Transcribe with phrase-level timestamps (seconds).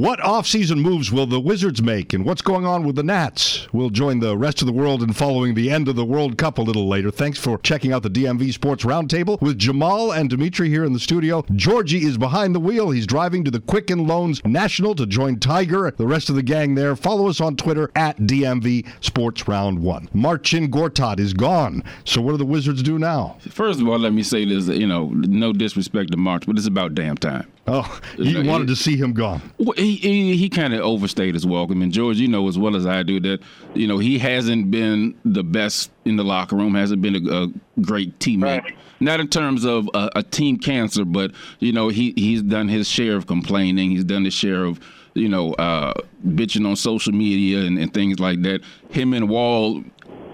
[0.00, 3.68] What offseason moves will the Wizards make, and what's going on with the Nats?
[3.70, 6.56] We'll join the rest of the world in following the end of the World Cup
[6.56, 7.10] a little later.
[7.10, 10.98] Thanks for checking out the DMV Sports Roundtable with Jamal and Dimitri here in the
[10.98, 11.44] studio.
[11.54, 12.90] Georgie is behind the wheel.
[12.90, 15.90] He's driving to the Quicken Loans National to join Tiger.
[15.90, 16.96] The rest of the gang there.
[16.96, 20.08] Follow us on Twitter at DMV Sports Round One.
[20.14, 21.84] Marcin Gortat is gone.
[22.06, 23.36] So what do the Wizards do now?
[23.50, 24.66] First of all, let me say this.
[24.66, 27.46] You know, no disrespect to March, but it's about damn time.
[27.66, 29.42] Oh, you wanted to see him gone.
[29.58, 32.74] Well, he he, he kind of overstayed his welcome, and George, you know as well
[32.74, 33.40] as I do that
[33.74, 37.48] you know he hasn't been the best in the locker room, hasn't been a, a
[37.80, 38.62] great teammate.
[38.62, 38.76] Right.
[38.98, 42.88] Not in terms of a, a, team cancer, but you know he he's done his
[42.88, 43.90] share of complaining.
[43.90, 44.80] He's done his share of
[45.14, 45.94] you know uh,
[46.26, 48.62] bitching on social media and, and things like that.
[48.90, 49.84] Him and Wall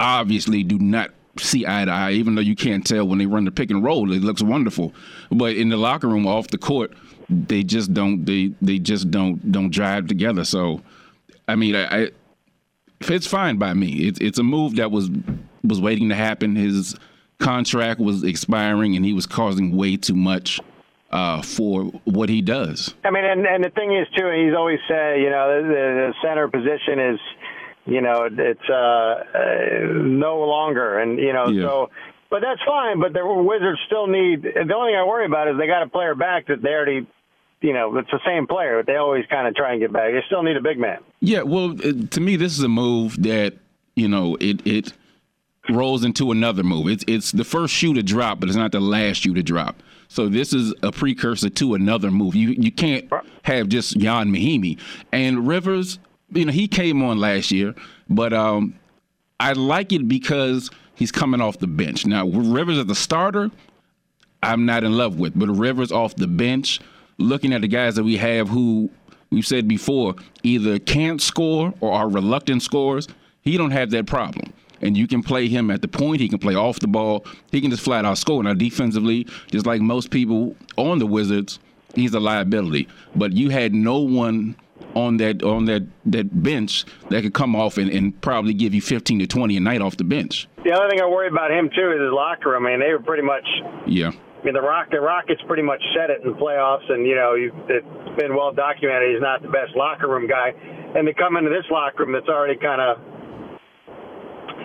[0.00, 3.44] obviously do not see eye to eye, even though you can't tell when they run
[3.44, 4.12] the pick and roll.
[4.12, 4.94] It looks wonderful,
[5.30, 6.92] but in the locker room, off the court
[7.28, 10.44] they just don't they they just don't don't drive together.
[10.44, 10.82] So,
[11.48, 12.10] I mean, I, I
[13.00, 14.06] it's fine by me.
[14.06, 15.10] It's it's a move that was
[15.64, 16.56] was waiting to happen.
[16.56, 16.96] His
[17.38, 20.60] contract was expiring, and he was causing way too much
[21.10, 22.94] uh, for what he does.
[23.04, 26.14] I mean, and and the thing is too, he's always said, you know, the, the
[26.22, 27.20] center position is,
[27.86, 31.66] you know, it's uh, uh, no longer, and you know, yeah.
[31.66, 31.90] so.
[32.28, 32.98] But that's fine.
[32.98, 34.42] But the Wizards still need.
[34.42, 37.06] The only thing I worry about is they got a player back that they already
[37.60, 38.78] you know, it's the same player.
[38.78, 40.12] But they always kind of try and get back.
[40.12, 40.98] They still need a big man.
[41.20, 43.54] Yeah, well, to me, this is a move that
[43.94, 44.92] you know it it
[45.70, 46.88] rolls into another move.
[46.88, 49.82] It's it's the first shoe to drop, but it's not the last shoe to drop.
[50.08, 52.34] So this is a precursor to another move.
[52.34, 53.10] You you can't
[53.42, 54.78] have just Ian Mahinmi
[55.12, 55.98] and Rivers.
[56.30, 57.74] You know, he came on last year,
[58.08, 58.74] but um,
[59.38, 62.06] I like it because he's coming off the bench.
[62.06, 63.50] Now Rivers as a starter,
[64.42, 66.80] I'm not in love with, but Rivers off the bench
[67.18, 68.90] looking at the guys that we have who
[69.30, 73.08] we've said before either can't score or are reluctant scorers,
[73.42, 74.52] he don't have that problem.
[74.82, 76.20] And you can play him at the point.
[76.20, 77.24] He can play off the ball.
[77.50, 78.42] He can just flat out score.
[78.42, 81.58] Now, defensively, just like most people on the Wizards,
[81.94, 82.86] he's a liability.
[83.14, 84.54] But you had no one
[84.94, 88.82] on that on that that bench that could come off and, and probably give you
[88.82, 90.46] 15 to 20 a night off the bench.
[90.64, 92.66] The other thing I worry about him too is his locker room.
[92.66, 93.46] I mean, they were pretty much
[93.86, 94.12] yeah
[94.46, 97.34] mean, the Rock, the Rockets pretty much said it in the playoffs, and you know,
[97.34, 99.12] it's been well documented.
[99.12, 100.54] He's not the best locker room guy,
[100.94, 102.98] and to come into this locker room that's already kind of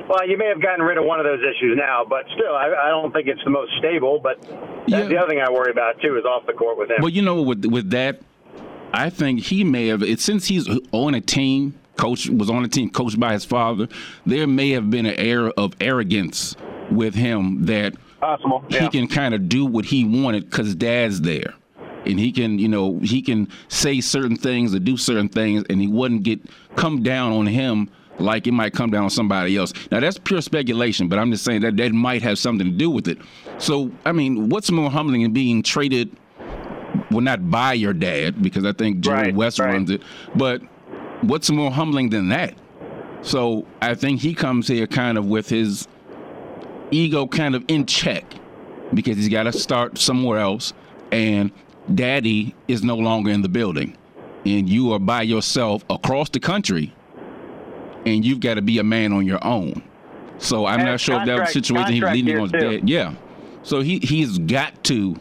[0.08, 2.68] well, you may have gotten rid of one of those issues now, but still, I,
[2.68, 4.20] I don't think it's the most stable.
[4.22, 4.44] But
[4.88, 5.08] yeah.
[5.08, 6.98] the other thing I worry about too is off the court with him.
[7.02, 8.22] Well, you know, with with that,
[8.94, 10.04] I think he may have.
[10.04, 13.88] It since he's on a team, coach was on a team, coached by his father.
[14.26, 16.56] There may have been an air of arrogance
[16.92, 18.64] with him that Possible.
[18.70, 18.84] Yeah.
[18.84, 21.56] He can kind of do what he wanted because dad's there.
[22.06, 25.82] And he can, you know, he can say certain things or do certain things, and
[25.82, 26.40] he wouldn't get
[26.76, 27.90] come down on him
[28.20, 29.74] like it might come down on somebody else.
[29.92, 32.90] Now that's pure speculation, but I'm just saying that that might have something to do
[32.90, 33.18] with it.
[33.58, 36.16] So I mean, what's more humbling than being traded?
[37.10, 39.74] Well, not by your dad, because I think Jerry right, West right.
[39.74, 40.02] runs it,
[40.36, 40.62] but
[41.22, 42.56] what's more humbling than that?
[43.22, 45.88] So I think he comes here kind of with his
[46.92, 48.26] ego kind of in check
[48.94, 50.74] because he's got to start somewhere else,
[51.12, 51.52] and
[51.96, 53.98] daddy is no longer in the building,
[54.46, 56.94] and you are by yourself across the country,
[58.06, 59.82] and you've got to be a man on your own.
[60.38, 62.90] So I'm and not sure if that was a situation he was leaning on dad.
[62.90, 63.14] Yeah.
[63.64, 65.16] So he he's got to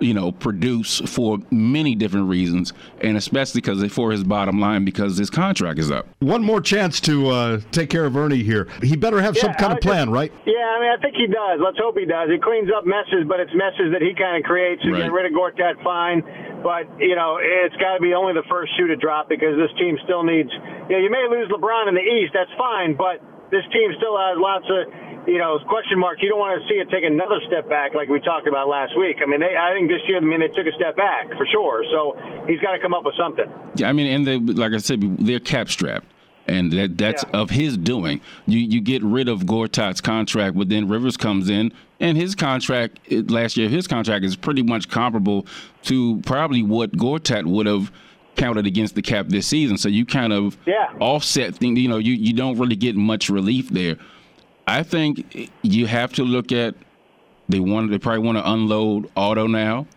[0.00, 5.16] you know, produce for many different reasons, and especially because for his bottom line because
[5.16, 6.06] his contract is up.
[6.20, 8.68] One more chance to uh, take care of Ernie here.
[8.82, 10.32] He better have yeah, some kind I of plan, just, right?
[10.46, 11.60] Yeah, I mean, I think he does.
[11.62, 12.30] Let's hope he does.
[12.30, 14.82] He cleans up messes, but it's messes that he kind of creates.
[14.82, 15.04] So right.
[15.04, 16.22] get rid of Gortat, fine.
[16.62, 19.72] But, you know, it's got to be only the first shoe to drop because this
[19.80, 20.52] team still needs,
[20.88, 24.16] you know, you may lose LeBron in the East, that's fine, but this team still
[24.16, 24.92] has lots of
[25.30, 26.22] you know, question mark.
[26.22, 28.98] You don't want to see it take another step back like we talked about last
[28.98, 29.18] week.
[29.22, 31.46] I mean, they, I think this year, I mean, they took a step back for
[31.46, 31.84] sure.
[31.92, 32.18] So
[32.48, 33.46] he's got to come up with something.
[33.76, 36.06] Yeah, I mean, and they, like I said, they're cap strapped.
[36.46, 37.40] And that, that's yeah.
[37.40, 38.20] of his doing.
[38.46, 42.98] You you get rid of Gortat's contract, but then Rivers comes in, and his contract
[43.30, 45.46] last year, his contract is pretty much comparable
[45.82, 47.92] to probably what Gortat would have
[48.36, 49.76] counted against the cap this season.
[49.76, 50.92] So you kind of yeah.
[50.98, 51.78] offset things.
[51.78, 53.96] You know, you, you don't really get much relief there.
[54.70, 56.76] I think you have to look at
[57.48, 59.88] they want they probably want to unload Otto now.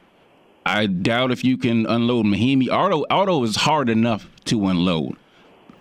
[0.65, 2.69] I doubt if you can unload Mahinmi.
[2.69, 5.15] Auto Otto is hard enough to unload,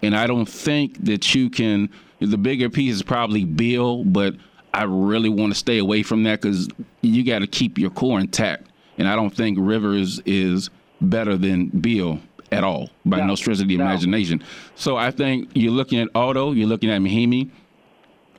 [0.02, 1.88] and I don't think that you can.
[2.20, 4.34] The bigger piece is probably Beal, but
[4.74, 6.68] I really want to stay away from that because
[7.00, 8.68] you got to keep your core intact,
[8.98, 10.68] and I don't think Rivers is
[11.00, 12.20] better than Beal
[12.52, 13.84] at all by no, no stretch of the no.
[13.84, 14.44] imagination.
[14.74, 17.50] So I think you're looking at Otto, you're looking at Mahinmi.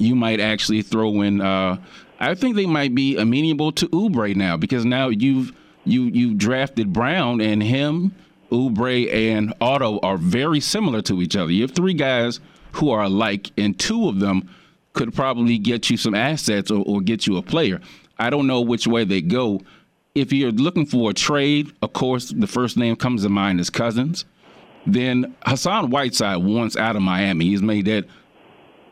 [0.03, 1.41] You might actually throw in.
[1.41, 1.77] Uh,
[2.19, 5.51] I think they might be amenable to Oubre now because now you've
[5.85, 8.13] you you drafted Brown and him,
[8.51, 11.51] Oubre and Otto are very similar to each other.
[11.51, 12.39] You have three guys
[12.73, 14.49] who are alike, and two of them
[14.93, 17.81] could probably get you some assets or, or get you a player.
[18.19, 19.61] I don't know which way they go.
[20.15, 23.69] If you're looking for a trade, of course, the first name comes to mind is
[23.69, 24.25] Cousins.
[24.85, 27.45] Then Hassan Whiteside wants out of Miami.
[27.45, 28.05] He's made that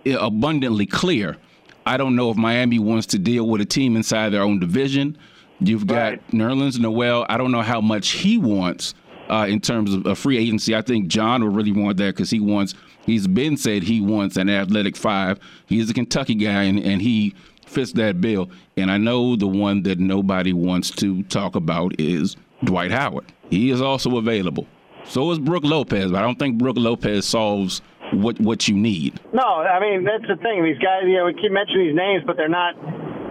[0.06, 1.38] abundantly clear.
[1.86, 5.18] I don't know if Miami wants to deal with a team inside their own division.
[5.60, 6.28] You've got right.
[6.32, 7.26] Nerlens Noel.
[7.30, 8.94] I don't know how much he wants
[9.30, 10.76] uh, in terms of a free agency.
[10.76, 12.74] I think John would really want that because he wants.
[13.06, 15.40] He's been said he wants an athletic five.
[15.66, 17.34] He's a Kentucky guy, and, and he
[17.66, 18.50] fits that bill.
[18.78, 23.32] And I know the one that nobody wants to talk about is Dwight Howard.
[23.50, 24.68] He is also available.
[25.06, 27.82] So is Brook Lopez, but I don't think Brook Lopez solves
[28.12, 29.20] what what you need.
[29.34, 30.64] No, I mean that's the thing.
[30.64, 32.76] These guys, you know, we keep mentioning these names, but they're not.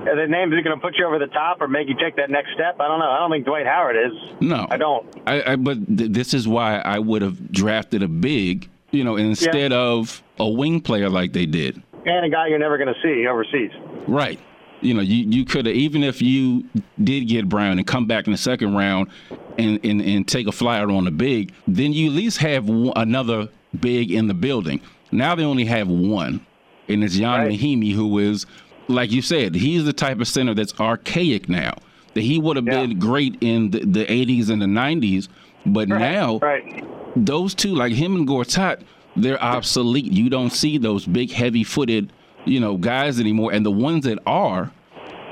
[0.02, 2.30] The names are going to put you over the top or make you take that
[2.30, 2.80] next step.
[2.80, 3.10] I don't know.
[3.10, 4.12] I don't think Dwight Howard is.
[4.40, 5.06] No, I don't.
[5.26, 9.16] I, I but th- this is why I would have drafted a big, you know,
[9.16, 9.78] instead yeah.
[9.78, 11.82] of a wing player like they did.
[12.06, 13.72] And a guy you're never going to see overseas.
[14.08, 14.40] Right.
[14.80, 16.64] You know, you, you could have, even if you
[17.04, 19.10] did get Brown and come back in the second round
[19.58, 23.50] and, and, and take a flyer on the big, then you at least have another
[23.78, 24.80] big in the building.
[25.12, 26.44] Now they only have one,
[26.88, 27.50] and it's Ian right.
[27.50, 28.46] Mahinmi, who is,
[28.88, 31.74] like you said, he's the type of center that's archaic now.
[32.14, 32.82] That he would have yeah.
[32.82, 35.28] been great in the, the, 80s and the 90s,
[35.64, 36.00] but right.
[36.00, 36.84] now right.
[37.14, 38.82] those two, like him and Gortat,
[39.14, 40.12] they're obsolete.
[40.12, 42.12] You don't see those big, heavy-footed,
[42.46, 44.72] you know, guys anymore, and the ones that are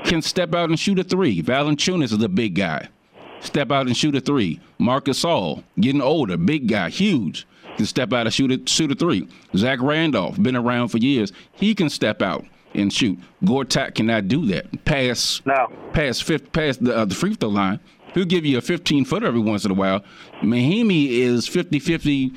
[0.05, 1.41] can step out and shoot a three.
[1.41, 2.87] Valanciunas is a big guy.
[3.41, 4.61] Step out and shoot a three.
[4.77, 7.45] Marcus Gasol, getting older, big guy, huge
[7.79, 9.25] can step out and shoot a, shoot a three.
[9.55, 13.17] Zach Randolph, been around for years, he can step out and shoot.
[13.43, 14.83] Gortat cannot do that.
[14.83, 15.71] Pass, no.
[15.93, 17.79] pass, fifth, pass the, uh, the free throw line.
[18.13, 20.03] He'll give you a 15 footer every once in a while.
[20.41, 22.33] Mahinmi is 50 50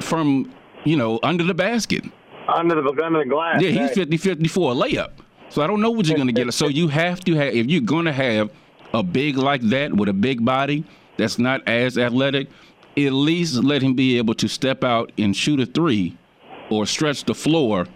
[0.00, 0.50] from,
[0.84, 2.04] you know, under the basket.
[2.48, 3.60] Under the, under the glass.
[3.60, 5.10] Yeah, he's 50 50 for a layup.
[5.50, 6.52] So I don't know what you're going to get.
[6.54, 8.50] So you have to have, if you're going to have
[8.94, 10.84] a big like that with a big body
[11.18, 12.48] that's not as athletic,
[12.96, 16.16] at least let him be able to step out and shoot a three
[16.70, 17.86] or stretch the floor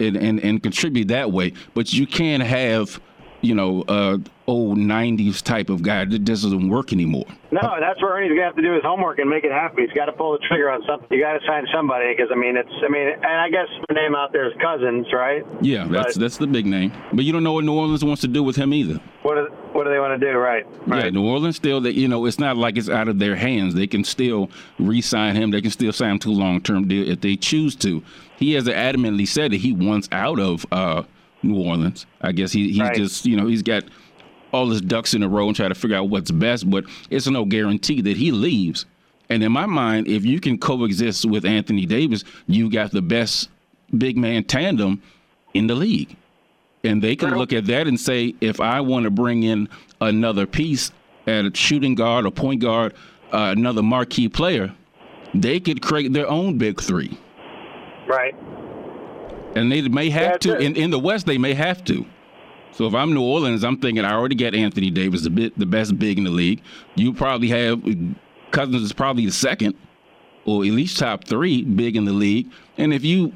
[0.00, 1.52] and, and, and contribute that way.
[1.74, 3.00] But you can't have,
[3.40, 7.24] you know, uh, old 90s type of guy that doesn't work anymore.
[7.50, 9.84] No, that's where Ernie's going to have to do his homework and make it happen.
[9.84, 11.06] He's got to pull the trigger on something.
[11.10, 13.94] You got to sign somebody because, I mean, it's, I mean, and I guess the
[13.94, 15.44] name out there is Cousins, right?
[15.62, 16.92] Yeah, that's, but, that's the big name.
[17.12, 19.00] But you don't know what New Orleans wants to do with him either.
[19.22, 20.38] What, is, what do they want to do?
[20.38, 20.64] Right.
[20.86, 21.04] right.
[21.04, 23.74] Yeah, New Orleans still, that you know, it's not like it's out of their hands.
[23.74, 25.50] They can still re-sign him.
[25.50, 28.02] They can still sign him to a long-term deal if they choose to.
[28.36, 31.02] He has adamantly said that he wants out of uh,
[31.42, 32.06] New Orleans.
[32.20, 32.94] I guess he he's right.
[32.94, 33.84] just you know he's got
[34.52, 36.70] all his ducks in a row and try to figure out what's best.
[36.70, 38.86] But it's no guarantee that he leaves.
[39.28, 43.48] And in my mind, if you can coexist with Anthony Davis, you got the best
[43.96, 45.02] big man tandem
[45.52, 46.16] in the league
[46.84, 49.68] and they can look at that and say, if I want to bring in
[50.00, 50.92] another piece
[51.26, 52.94] at a shooting guard or point guard,
[53.32, 54.74] uh, another marquee player,
[55.34, 57.18] they could create their own big three.
[58.06, 58.34] Right.
[59.56, 60.58] And they may have That's to.
[60.58, 62.04] In, in the West, they may have to.
[62.72, 65.66] So if I'm New Orleans, I'm thinking I already got Anthony Davis, the bit the
[65.66, 66.60] best big in the league.
[66.96, 67.82] You probably have
[68.50, 69.76] Cousins is probably the second,
[70.44, 72.50] or at least top three big in the league.
[72.76, 73.32] And if you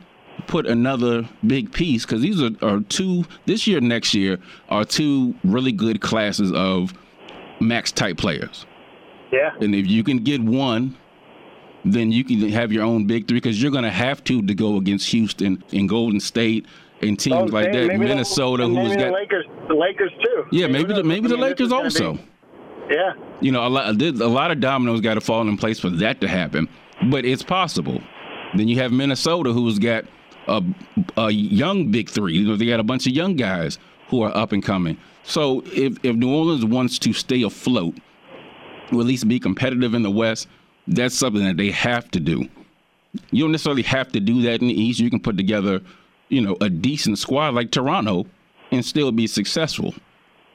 [0.47, 5.35] put another big piece because these are, are two this year, next year are two
[5.45, 6.93] really good classes of
[7.61, 8.67] max type players.
[9.33, 9.55] Yeah.
[9.61, 10.97] And if you can get one,
[11.85, 14.55] then you can have your own big three because you're going to have to to
[14.55, 16.67] go against Houston and Golden State
[17.03, 17.99] and teams Golden like that.
[17.99, 20.45] Minnesota, the, who's got the Lakers, the Lakers too.
[20.51, 22.15] Yeah, maybe the, maybe the Lakers also.
[22.15, 22.21] Be,
[22.91, 23.13] yeah.
[23.41, 26.21] You know, a lot, a lot of dominoes got to fall in place for that
[26.23, 26.69] to happen,
[27.11, 28.01] but it's possible.
[28.57, 30.05] Then you have Minnesota, who's got
[30.49, 30.63] a,
[31.17, 32.57] a young big three.
[32.57, 33.79] They got a bunch of young guys
[34.09, 34.97] who are up and coming.
[35.23, 37.95] So if, if New Orleans wants to stay afloat,
[38.93, 40.49] or at least be competitive in the West,
[40.87, 42.49] that's something that they have to do.
[43.31, 45.01] You don't necessarily have to do that in the East.
[45.01, 45.81] You can put together,
[46.29, 48.27] you know, a decent squad like Toronto
[48.71, 49.95] and still be successful.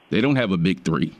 [0.10, 1.16] They don't have a big three,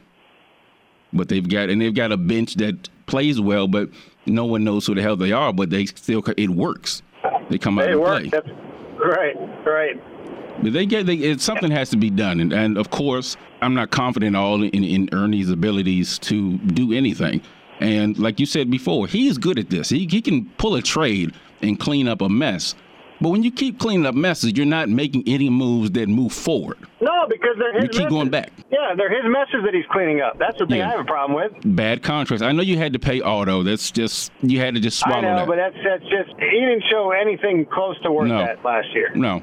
[1.12, 3.90] but they've got and they've got a bench that plays well, but
[4.26, 5.52] no one knows who the hell they are.
[5.52, 7.02] But they still it works.
[7.50, 8.22] They come out they and work.
[8.22, 8.30] play.
[8.30, 8.50] That's
[8.98, 9.36] right,
[9.66, 10.64] right.
[10.64, 13.74] But they get they, it, something has to be done, and, and of course, I'm
[13.74, 17.42] not confident all in, in Ernie's abilities to do anything.
[17.80, 19.90] And like you said before, he's good at this.
[19.90, 22.76] He, he can pull a trade and clean up a mess.
[23.24, 26.78] But when you keep cleaning up messes, you're not making any moves that move forward.
[27.00, 28.12] No, because they're his You keep messes.
[28.12, 28.52] going back.
[28.70, 30.38] Yeah, they're his messes that he's cleaning up.
[30.38, 30.90] That's the thing Yeah.
[30.90, 31.54] I have a problem with.
[31.76, 32.42] Bad contracts.
[32.44, 33.64] I know you had to pay Otto.
[33.64, 35.48] That's just you had to just swallow I know, that.
[35.48, 38.40] but that's that's just he didn't show anything close to worth No.
[38.40, 39.10] that last year.
[39.16, 39.42] No.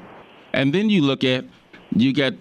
[0.53, 1.45] And then you look at
[1.95, 2.33] you got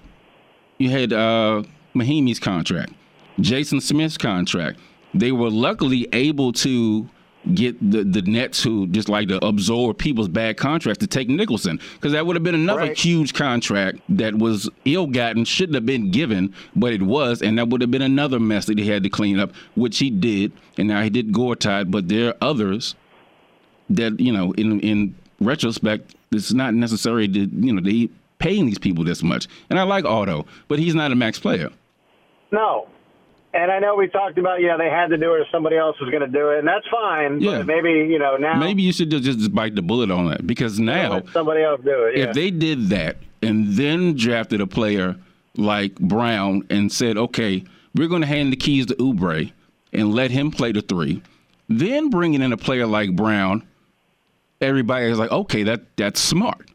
[0.77, 1.63] you had uh
[1.95, 2.93] Mahinmi's contract,
[3.41, 4.79] Jason Smith's contract.
[5.15, 7.09] They were luckily able to
[7.55, 11.81] get the, the Nets who just like to absorb people's bad contracts to take Nicholson
[11.95, 12.97] because that would have been another Right.
[12.99, 17.81] huge contract that was ill-gotten, shouldn't have been given, but it was, and that would
[17.81, 21.03] have been another mess that he had to clean up, which he did, and now
[21.03, 22.95] he did Gortat, but there are others
[23.89, 28.79] that you know in in retrospect it's not necessary to you know they paying these
[28.79, 31.71] people this much and i like Otto but he's not a max player
[32.53, 32.87] No.
[33.53, 35.97] And I know we talked about, yeah, they had to do it if somebody else
[36.01, 37.41] was going to do it, and that's fine.
[37.41, 37.59] Yeah.
[37.59, 40.79] But maybe, you know, now maybe you should just, bite the bullet on that because
[40.79, 42.17] now somebody else do it.
[42.17, 42.25] Yeah.
[42.29, 45.17] if they did that and then drafted a player
[45.57, 47.65] like brown and said okay
[47.97, 49.51] we're going to hand the keys to Oubre
[49.93, 51.21] and let him play the three
[51.69, 53.67] then bringing in a player like brown
[54.61, 56.71] everybody is like okay that that's smart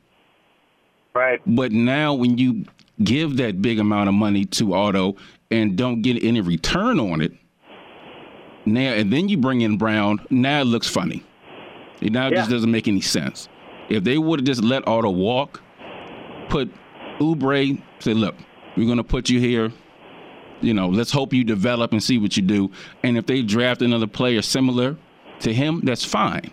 [1.14, 1.42] right.
[1.46, 2.66] But now when you
[3.04, 5.16] give that big amount of money to Otto
[5.56, 7.34] and don't get any return on it,
[8.66, 11.24] now and then you bring in Brown, now it looks funny.
[12.02, 13.48] It now just doesn't make any sense.
[13.90, 15.62] If they would have just let Otto walk,
[16.50, 16.70] put
[17.20, 18.36] Oubre, say, look,
[18.76, 19.72] we're gonna put you here.
[20.62, 22.72] You know, let's hope you develop and see what you do.
[23.04, 24.98] And if they draft another player similar
[25.42, 26.52] to him, that's fine.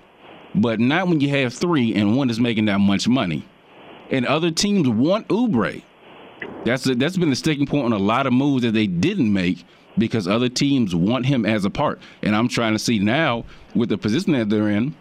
[0.54, 3.44] But not when you have three and one is making that much money
[4.12, 5.82] and other teams want Oubre.
[6.64, 9.32] That's a, that's been the sticking point on a lot of moves that they didn't
[9.32, 9.64] make
[9.99, 12.00] because other teams want him as a part.
[12.22, 13.44] And I'm trying to see now
[13.75, 14.94] with the position that they're in,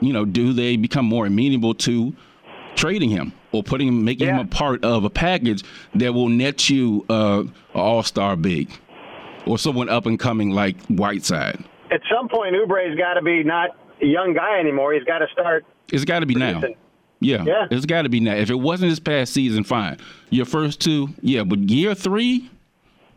[0.00, 2.14] you know, do they become more amenable to
[2.76, 5.62] trading him or putting him, making him a part of a package
[5.94, 8.70] that will net you uh, an all-star big
[9.46, 11.62] or someone up and coming like Whiteside.
[11.90, 13.70] At some point, Oubre's got to be not
[14.02, 14.94] a young guy anymore.
[14.94, 15.64] He's got to start.
[15.92, 16.62] It's got to be now.
[17.24, 17.66] Yeah, Yeah.
[17.70, 18.34] it's got to be now.
[18.34, 19.98] If it wasn't this past season, fine.
[20.30, 22.50] Your first two, yeah, but year three,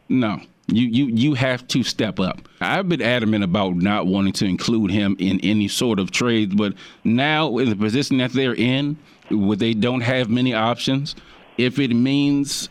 [0.10, 0.40] no.
[0.70, 2.42] You you you have to step up.
[2.60, 6.74] I've been adamant about not wanting to include him in any sort of trades, but
[7.06, 8.98] now in the position that they're in,
[9.32, 11.16] where they don't have many options,
[11.58, 12.68] if it means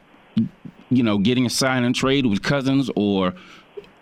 [0.91, 3.33] you know getting a sign and trade with Cousins or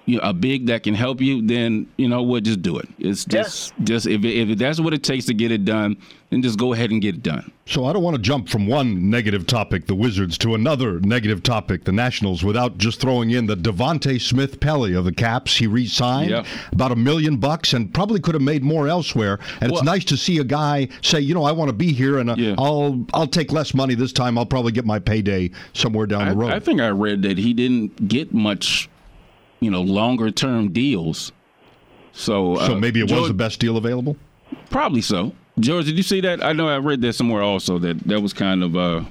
[0.07, 2.79] you know, a big that can help you, then you know what, we'll just do
[2.79, 2.89] it.
[2.99, 3.43] It's Yeah.
[3.43, 5.97] just just if it, if that's what it takes to get it done,
[6.31, 7.51] then just go ahead and get it done.
[7.67, 11.43] So I don't want to jump from one negative topic, the Wizards, to another negative
[11.43, 15.57] topic, the Nationals, without just throwing in the Devante Smith Pelly of the Caps.
[15.57, 16.47] He re-signed Yep.
[16.73, 19.39] about a million bucks and probably could have made more elsewhere.
[19.63, 22.19] And it's nice to see a guy say, you know, I want to be here,
[22.19, 22.55] and uh, Yeah.
[22.59, 24.37] I'll I'll take less money this time.
[24.37, 26.53] I'll probably get my payday somewhere down the road.
[26.53, 28.91] I, I think I read that he didn't get much,
[29.61, 31.33] you know, longer term deals.
[32.13, 34.17] So, so uh, maybe it was the best deal available.
[34.71, 35.33] Probably so.
[35.59, 36.45] George, did you see that?
[36.45, 39.03] I know I read that somewhere also that that was kind of uh,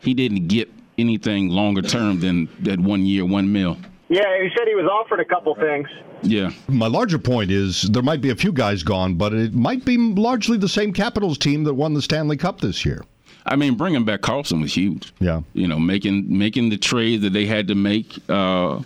[0.00, 3.76] he didn't get anything longer term than that one year, one mil.
[4.08, 5.88] Yeah, he said he was offered a couple things.
[6.22, 6.50] Yeah.
[6.68, 9.96] My larger point is there might be a few guys gone, but it might be
[9.96, 13.04] largely the same Capitals team that won the Stanley Cup this year.
[13.46, 15.12] I mean, bringing back Carlson was huge.
[15.20, 15.42] Yeah.
[15.52, 18.80] You know, making making the trade that they had to make uh,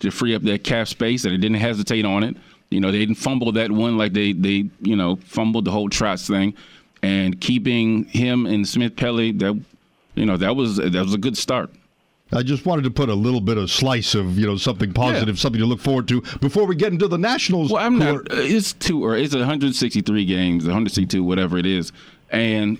[0.00, 2.36] to free up that cap space, and they didn't hesitate on it.
[2.70, 5.88] You know, they didn't fumble that one like they they you know fumbled the whole
[5.88, 6.54] Trotz thing,
[7.02, 9.60] and keeping him and Smith Pelly that
[10.14, 11.70] you know that was that was a good start.
[12.32, 15.38] I just wanted to put a little bit of slice of you know something positive,
[15.38, 17.70] something to look forward to before we get into the Nationals.
[17.70, 18.08] Well, I'm not.
[18.16, 21.92] are- uh, It's two or it's 163 games, 162, whatever it is,
[22.30, 22.78] and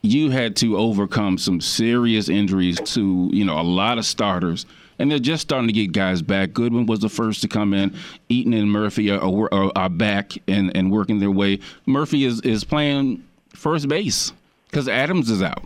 [0.00, 4.64] you had to overcome some serious injuries to you know a lot of starters,
[4.98, 6.52] and they're just starting to get guys back.
[6.52, 7.94] Goodwin was the first to come in.
[8.28, 9.20] Eaton and Murphy are,
[9.52, 11.60] are, are back and, and working their way.
[11.86, 14.32] Murphy is is playing first base
[14.70, 15.64] because Adams is out.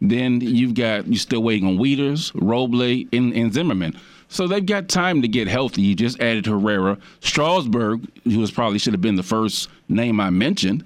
[0.00, 3.98] Then you've got you're still waiting on Wieters, Roble, and, and Zimmerman.
[4.28, 5.82] So they've got time to get healthy.
[5.82, 10.30] You just added Herrera, Strasburg, who was probably should have been the first name I
[10.30, 10.84] mentioned.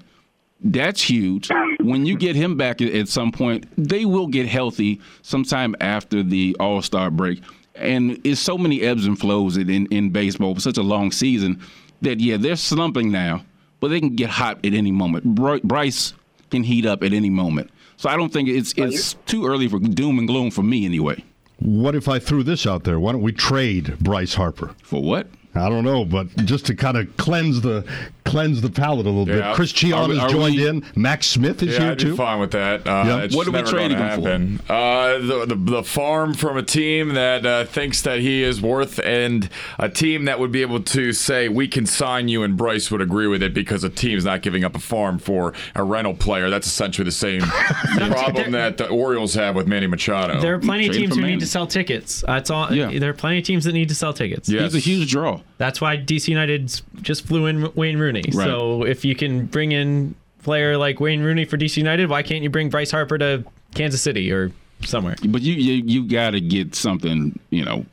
[0.61, 1.49] That's huge.
[1.79, 6.55] When you get him back at, some point, they will get healthy sometime after the
[6.59, 7.41] All Star break.
[7.75, 11.11] And it's so many ebbs and flows in, in, in baseball for such a long
[11.11, 11.61] season
[12.01, 13.43] that yeah, they're slumping now,
[13.79, 15.25] but they can get hot at any moment.
[15.25, 16.13] Bryce
[16.51, 17.69] can heat up at any moment.
[17.97, 21.23] So I don't think it's it's too early for doom and gloom for me anyway.
[21.59, 22.99] what if I threw this out there?
[22.99, 24.75] Why don't we trade Bryce Harper?
[24.83, 25.27] For what?
[25.53, 27.85] I don't know, but just to kind of cleanse the
[28.25, 29.49] cleanse the palate a little Yeah.
[29.49, 29.55] bit.
[29.55, 30.83] Chris Cheon Are has joined we- in.
[30.95, 32.15] Max Smith is Yeah, here I'd be too.
[32.15, 32.85] fine with that.
[32.87, 33.27] Uh, Yeah.
[33.37, 34.73] What are we trading him for?
[34.73, 38.99] Uh, the, the the farm from a team that uh, thinks that he is worth,
[39.05, 39.47] and
[39.79, 43.01] a team that would be able to say we can sign you, and Bryce would
[43.01, 46.49] agree with it because a team's not giving up a farm for a rental player.
[46.49, 47.41] That's essentially the same
[47.97, 50.39] problem that the Orioles have with Manny Machado.
[50.41, 51.35] There are plenty of teams for who Manning.
[51.37, 52.23] need to sell tickets.
[52.25, 52.73] That's all.
[52.73, 52.97] Yeah.
[52.99, 54.49] There are plenty of teams that need to sell tickets.
[54.49, 54.61] Yeah.
[54.63, 55.41] He's a huge draw.
[55.57, 58.14] That's why DC United just flew in Wayne Rooney.
[58.33, 58.45] Right.
[58.45, 62.43] So if you can bring in player like Wayne Rooney for DC United, why can't
[62.43, 63.43] you bring Bryce Harper to
[63.73, 64.51] Kansas City or
[64.83, 65.15] somewhere?
[65.27, 67.85] But you you, you got to get something, you know.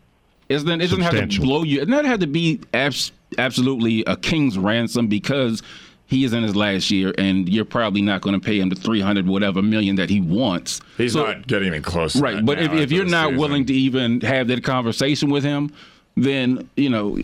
[0.48, 1.80] It doesn't, it doesn't have to blow you.
[1.80, 5.62] It doesn't have to be abs- absolutely a king's ransom because
[6.04, 8.74] he is in his last year, and you're probably not going to pay him the
[8.74, 10.82] 300 whatever million that he wants.
[10.98, 12.12] He's So- not getting even close.
[12.12, 12.36] To right.
[12.36, 13.38] that But now if, if you're not season.
[13.40, 15.72] willing to even have that conversation with him,
[16.18, 17.18] then you know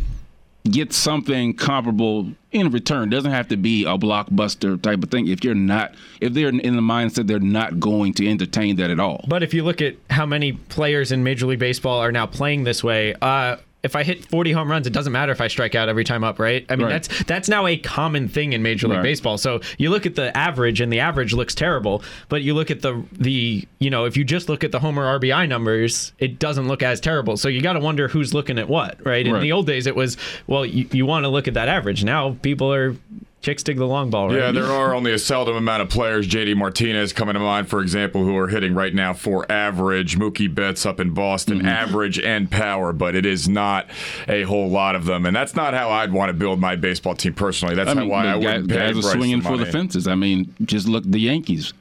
[0.68, 3.10] get something comparable in return.
[3.10, 5.28] Doesn't have to be a blockbuster type of thing.
[5.28, 9.00] If you're not, if they're in the mindset they're not going to entertain that at
[9.00, 9.25] all.
[9.28, 12.64] But if you look at how many players in Major League Baseball are now playing
[12.64, 13.56] this way, uh,
[13.88, 16.23] if I hit 40 home runs, it doesn't matter if I strike out every time
[16.23, 16.64] up, right?
[16.68, 16.92] I mean, Right.
[17.02, 19.02] that's that's now a common thing in Major League Right.
[19.02, 19.38] Baseball.
[19.38, 22.02] So you look at the average, and the average looks terrible.
[22.28, 25.04] But you look at the the you know, if you just look at the homer
[25.18, 27.37] RBI numbers, it doesn't look as terrible.
[27.37, 29.26] So you got to wonder who's looking at what, right?
[29.26, 29.40] In Right.
[29.42, 30.16] the old days, it was
[30.47, 32.04] well, you, you want to look at that average.
[32.04, 32.95] Now people are
[33.40, 34.37] chicks dig the long ball, right?
[34.38, 36.26] Yeah, there are only a seldom amount of players.
[36.28, 40.16] JD Martinez coming to mind, for example, who are hitting right now for average.
[40.18, 41.66] Mookie Betts up in Boston, Mm-hmm.
[41.68, 43.87] average and power, but it is not
[44.28, 45.25] a whole lot of them.
[45.26, 47.75] And that's not how I'd want to build my baseball team personally.
[47.75, 50.07] That's I mean, why I the wouldn't pay guys are swinging the for the fences.
[50.09, 51.73] I mean, just look the Yankees.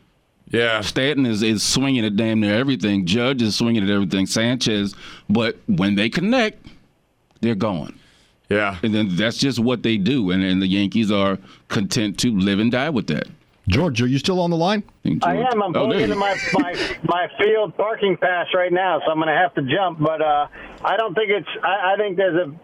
[0.49, 3.05] Yeah, Stanton is, is swinging at damn near everything.
[3.05, 4.25] Judge is swinging at everything.
[4.27, 4.95] Sanchez,
[5.29, 6.65] but when they connect,
[7.41, 7.99] they're gone.
[8.49, 8.77] Yeah.
[8.83, 10.31] And then that's just what they do.
[10.31, 11.37] And, and the Yankees are
[11.67, 13.27] content to live and die with that.
[13.67, 14.81] George, are you still on the line?
[15.03, 15.61] think I am.
[15.61, 19.27] I'm Oh, pulling into my, my my field parking pass right now, so I'm going
[19.27, 19.99] to have to jump.
[19.99, 20.47] But uh,
[20.85, 21.49] I don't think it's.
[21.61, 22.55] I, I think there's a.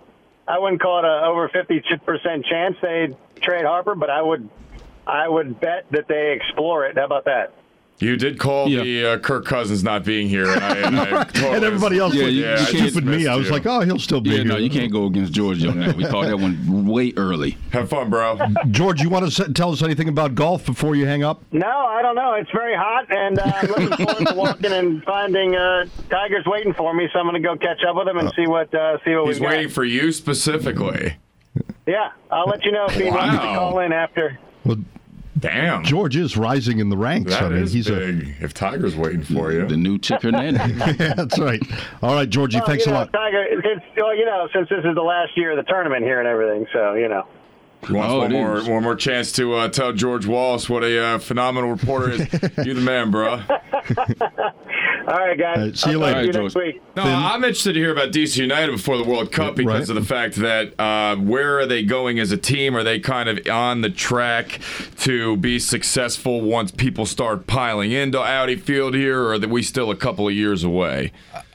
[0.47, 4.49] I wouldn't call it a over 50 percent chance they trade Harper, but I would.
[5.05, 6.97] I would bet that they explore it.
[6.97, 7.51] How about that?
[7.99, 8.83] You did call Yeah.
[8.83, 12.13] the uh, Kirk Cousins not being here, and, I, and, I totally and everybody else
[12.13, 13.17] Yeah, was you- you can't- just stupid me.
[13.17, 13.53] missed I was you.
[13.53, 14.45] like, oh, he'll still be Yeah, here.
[14.45, 15.95] no, you can't go against Georgia on that.
[15.95, 17.55] We called that one way early.
[17.71, 18.39] Have fun, bro.
[18.71, 21.41] George, you want to tell us anything about golf before you hang up?
[21.53, 22.33] No, I don't know.
[22.33, 26.73] It's very hot, and uh, I'm looking forward to walking and finding uh, Tiger's waiting
[26.73, 27.07] for me.
[27.13, 29.27] So I'm going to go catch up with him and see what uh, see what
[29.27, 29.51] He's we got.
[29.55, 31.15] waiting for you specifically.
[31.87, 34.39] Yeah, I'll let you know if he wants to call in after.
[34.65, 34.77] Well,
[35.43, 35.83] Damn.
[35.83, 37.31] George is rising in the ranks.
[37.31, 38.33] That I mean, is he's big.
[38.39, 39.67] If Tiger's waiting for you.
[39.67, 40.61] The new Chip Hernandez.
[40.71, 40.93] a.
[41.17, 41.61] That's right.
[42.01, 43.11] All right, Georgie, Well, thanks you a lot.
[43.11, 46.19] Tiger, it's, well, you know, since this is the last year of the tournament here
[46.19, 47.27] and everything, so you know.
[47.87, 48.67] He wants Oh, one more is.
[48.67, 52.19] one more chance to uh, tell George Wallace what a uh, phenomenal reporter is.
[52.65, 53.41] You're the man, bro.
[55.05, 55.57] All right, guys.
[55.57, 56.31] All right, see you I'll later.
[56.31, 56.55] talk to you All right, next George.
[56.55, 56.81] week.
[56.95, 59.89] No, I'm interested to hear about DC United before the World Cup because Right.
[59.89, 62.75] of the fact that uh, where are they going as a team?
[62.75, 64.59] Are they kind of on the track
[64.99, 69.91] to be successful once people start piling into Audi Field here, or are we still
[69.91, 71.11] a couple of years away?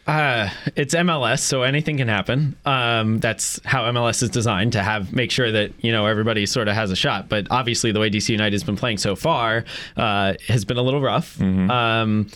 [0.08, 2.56] Uh, it's MLS, so anything can happen.
[2.64, 6.66] Um, that's how MLS is designed to have make sure that you know everybody sort
[6.66, 7.28] of has a shot.
[7.28, 9.66] But obviously, the way DC United has been playing so far
[9.98, 11.38] uh, has been a little rough.
[11.70, 12.28] Um,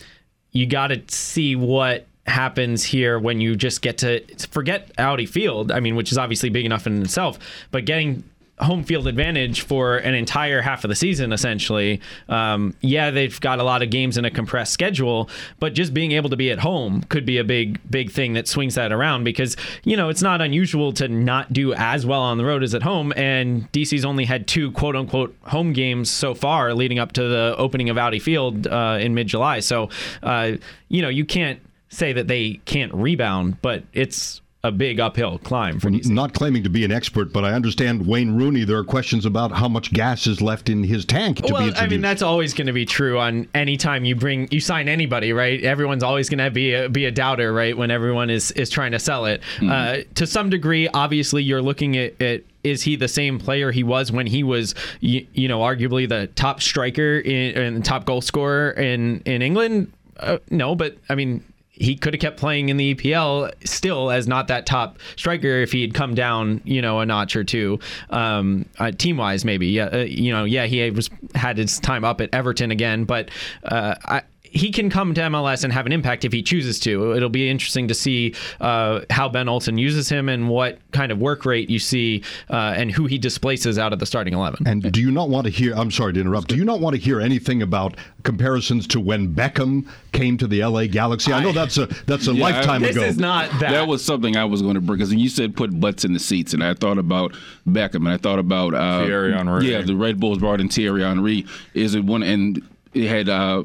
[0.52, 5.72] you got to see what happens here when you just get to forget Audi Field.
[5.72, 7.38] I mean, which is obviously big enough in itself,
[7.70, 8.22] but getting
[8.60, 12.00] home field advantage for an entire half of the season essentially.
[12.28, 16.12] Um, yeah they've got a lot of games in a compressed schedule but just being
[16.12, 19.24] able to be at home could be a big big thing that swings that around
[19.24, 22.74] because you know it's not unusual to not do as well on the road as
[22.74, 27.12] at home and DC's only had two quote unquote home games so far leading up
[27.12, 29.60] to the opening of Audi Field uh, in mid-July.
[29.60, 29.88] So
[30.22, 30.52] uh,
[30.88, 35.80] you know you can't say that they can't rebound but it's a big uphill climb
[35.80, 35.90] for.
[35.90, 38.62] Not claiming to be an expert, but I understand Wayne Rooney.
[38.64, 41.62] There are questions about how much gas is left in his tank to be well,
[41.62, 41.82] introduced.
[41.82, 44.88] I mean that's always going to be true on any time you bring you sign
[44.88, 45.62] anybody, right?
[45.64, 47.76] Everyone's always going to be a, be a doubter, right?
[47.76, 49.42] When everyone is is trying to sell it.
[49.60, 53.82] Uh, to some degree, obviously, you're looking at, at is he the same player he
[53.82, 58.20] was when he was you, you know arguably the top striker in, and top goal
[58.20, 59.92] scorer in in England?
[60.18, 61.42] Uh, no, but I mean
[61.82, 65.72] he could have kept playing in the EPL still as not that top striker if
[65.72, 69.66] he had come down, you know, a notch or two, um, uh, team wise maybe.
[69.66, 73.30] Yeah, uh, you know, yeah, he was had his time up at Everton again, but
[73.64, 74.22] uh, I.
[74.52, 77.14] he can come to MLS and have an impact if he chooses to.
[77.14, 81.18] It'll be interesting to see uh, how Ben Olsen uses him and what kind of
[81.18, 84.66] work rate you see uh, and who he displaces out of the starting 11.
[84.68, 86.94] And do you not want to hear, I'm sorry to interrupt, do you not want
[86.94, 91.32] to hear anything about comparisons to when Beckham came to the LA Galaxy?
[91.32, 93.04] I know that's a that's a Yeah, lifetime I- this ago.
[93.06, 93.70] is not that.
[93.72, 96.20] That was something I was going to bring because you said put butts in the
[96.20, 97.34] seats, and I thought about
[97.66, 99.70] Beckham, and I thought about uh, Thierry Henry.
[99.70, 101.46] Yeah, the Red Bulls brought in Thierry Henry.
[101.74, 102.22] Is it one?
[102.22, 102.60] And
[102.92, 103.64] it had uh,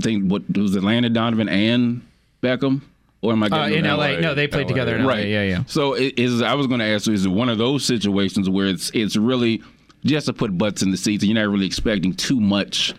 [0.00, 2.02] think what was it Landon Donovan and
[2.42, 2.82] Beckham,
[3.22, 4.20] or am I uh, getting in it LA.
[4.20, 4.68] No, they played LA.
[4.68, 5.08] together in LA.
[5.08, 5.26] Right.
[5.26, 5.64] Yeah, yeah.
[5.66, 8.48] So it is I was going to ask you, is it one of those situations
[8.48, 9.62] where it's it's really
[10.04, 12.94] just to put butts in the seats, and you're not really expecting too much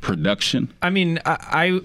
[0.00, 0.72] production?
[0.82, 1.80] I mean, I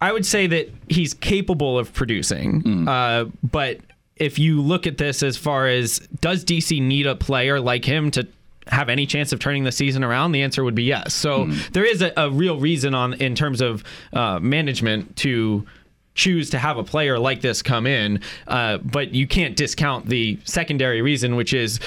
[0.00, 3.80] I, I would say that he's capable of producing, uh, but
[4.16, 8.10] if you look at this as far as does DC need a player like him
[8.12, 8.26] to
[8.68, 10.32] have any chance of turning the season around?
[10.32, 11.14] The answer would be yes.
[11.14, 15.66] So there is a, a real reason on in terms of uh, management to
[16.14, 20.38] choose to have a player like this come in, uh, but you can't discount the
[20.44, 21.80] secondary reason, which is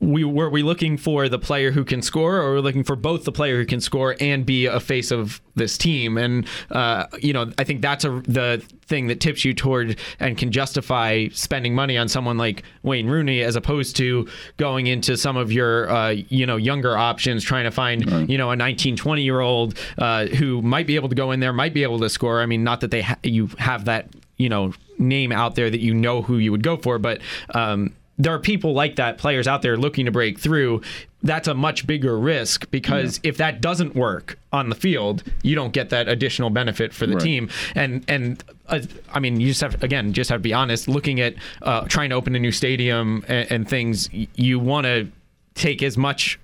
[0.00, 3.24] we were we looking for the player who can score, or we're looking for both
[3.24, 6.18] the player who can score and be a face of this team.
[6.18, 10.36] And uh, you know, I think that's a, the thing that tips you toward and
[10.36, 14.28] can justify spending money on someone like Wayne Rooney as opposed to
[14.58, 18.50] going into some of your uh, you know younger options, trying to find you know
[18.50, 21.72] a 19, 20 year old uh, who might be able to go in there, might
[21.72, 22.42] be able to score.
[22.42, 25.80] I mean, not that they ha- you have that you know name out there that
[25.80, 27.20] you know who you would go for, but
[27.54, 30.80] um, there are people like that, players out there looking to break through.
[31.22, 35.72] That's a much bigger risk because if that doesn't work on the field, you don't
[35.72, 37.22] get that additional benefit for the Right.
[37.22, 37.50] team.
[37.74, 38.80] And and uh,
[39.12, 40.88] I mean, you just have again just have to be honest.
[40.88, 45.08] Looking at uh, trying to open a new stadium and, and things, you want to
[45.54, 46.38] take as much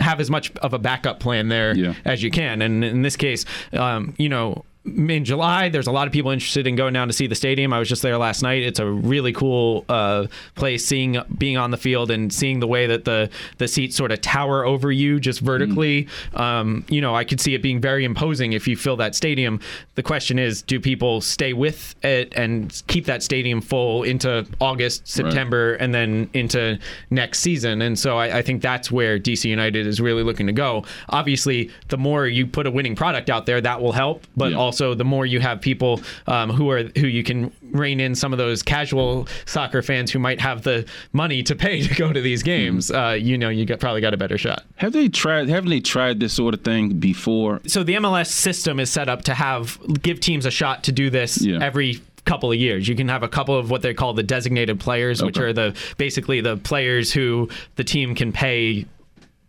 [0.00, 1.94] have as much of a backup plan there Yeah.
[2.04, 2.60] as you can.
[2.62, 6.66] And in this case, um, you know, in July, there's a lot of people interested
[6.66, 7.72] in going down to see the stadium.
[7.72, 8.62] I was just there last night.
[8.62, 10.84] It's a really cool uh, place.
[10.84, 14.20] Seeing being on the field and seeing the way that the the seats sort of
[14.20, 16.06] tower over you just vertically.
[16.34, 19.58] Um, you know, I could see it being very imposing if you fill that stadium.
[19.94, 25.08] The question is, do people stay with it and keep that stadium full into August,
[25.08, 27.80] September, and then into next season?
[27.80, 30.84] And so I, I think that's where DC United is really looking to go.
[31.08, 34.26] Obviously, the more you put a winning product out there, that will help.
[34.36, 34.58] But Yeah.
[34.58, 38.32] also, the more you have people um, who are who you can rein in some
[38.32, 42.20] of those casual soccer fans who might have the money to pay to go to
[42.20, 42.90] these games.
[42.90, 44.64] Uh, you know, you got, probably got a better shot.
[44.76, 45.48] Have they tried?
[45.48, 47.60] Haven't they tried this sort of thing before?
[47.66, 51.10] so the MLS system is set up to have give teams a shot to do
[51.10, 51.58] this Yeah.
[51.62, 52.88] every couple of years.
[52.88, 55.76] You can have a couple of what they call the designated players, which are the
[55.98, 58.86] basically the players who the team can pay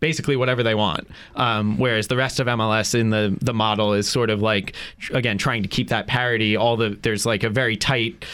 [0.06, 1.08] basically whatever they want.
[1.34, 4.76] Um, whereas the rest of MLS in the the model is sort of like
[5.12, 6.56] again trying to keep that parity.
[6.56, 8.24] All the there's like a very tight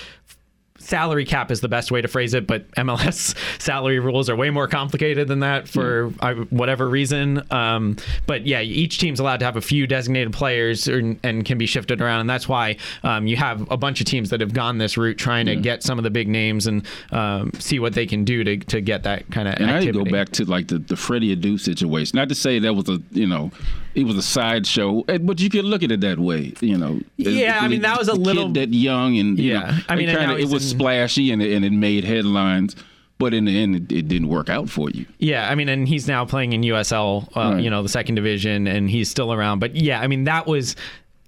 [0.82, 4.50] salary cap is the best way to phrase it, but MLS salary rules are way
[4.50, 7.42] more complicated than that for uh, whatever reason.
[7.50, 11.58] Um, but yeah, each team's allowed to have a few designated players and, and can
[11.58, 14.52] be shifted around, and that's why um, you have a bunch of teams that have
[14.52, 17.92] gone this route, trying to get some of the big names and um, see what
[17.94, 20.68] they can do to, to get that kind of And I go back to like
[20.68, 22.16] the, the Freddie Adu situation.
[22.16, 23.50] Not to say that was a you know,
[23.94, 26.52] it was a sideshow, eh, but you could look at it that way.
[26.60, 27.00] You know.
[27.16, 30.08] Yeah, I mean, that was a little- that young and you Yeah, know, I mean,
[30.08, 32.76] it kinda, it was splashy and it, and it made headlines,
[33.18, 35.06] but in the end, it, it didn't work out for you.
[35.18, 37.62] Yeah, I mean, and he's now playing in USL, uh, Right.
[37.62, 39.58] you know, the second division, and he's still around.
[39.60, 40.74] But yeah, I mean, that was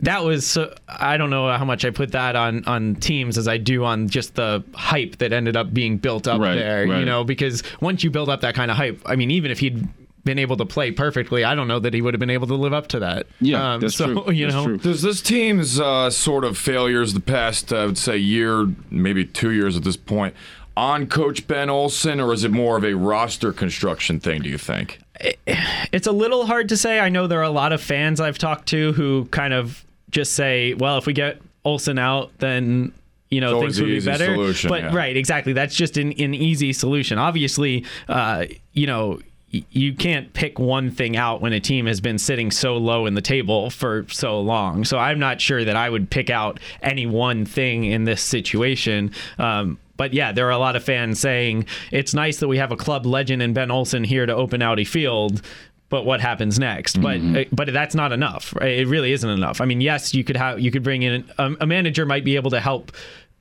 [0.01, 3.47] that was so, I don't know how much I put that on on teams as
[3.47, 6.85] I do on just the hype that ended up being built up Right, there.
[6.85, 9.61] You know, because once you build up that kind of hype, I mean, even if
[9.61, 9.87] he'd
[10.25, 12.55] been able to play perfectly, I don't know that he would have been able to
[12.55, 13.27] live up to that.
[13.41, 14.33] Yeah, Um, that's so, true.
[14.33, 14.79] You That's know, true.
[14.79, 19.25] Does this team's uh, sort of failures the past, uh, I would say, year, maybe
[19.25, 20.35] two years at this point,
[20.77, 24.43] on Coach Ben Olsen, or is it more of a roster construction thing?
[24.43, 24.99] Do you think?
[25.93, 26.99] it's a little hard to say.
[26.99, 30.33] I know there are a lot of fans I've talked to who kind of just
[30.33, 32.93] say, well, if we get Olsen out, then
[33.31, 34.27] you know things would be better.
[34.35, 34.95] solution, but yeah.
[34.95, 35.53] right, exactly.
[35.53, 37.19] That's just an, an easy solution.
[37.19, 39.21] Obviously, uh, you know.
[39.71, 43.15] You can't pick one thing out when a team has been sitting so low in
[43.15, 44.85] the table for so long.
[44.85, 49.13] So I'm not sure that I would pick out any one thing in this situation.
[49.39, 52.73] Um, but yeah, there are a lot of fans saying it's nice that we have
[52.73, 55.41] a club legend in Ben Olsen here to open Audi Field,
[55.89, 57.01] but what happens next?
[57.01, 58.53] But uh, but that's not enough.
[58.57, 58.81] Right?
[58.81, 59.61] It really isn't enough.
[59.61, 62.35] I mean, yes, you could have you could bring in a, a manager might be
[62.35, 62.91] able to help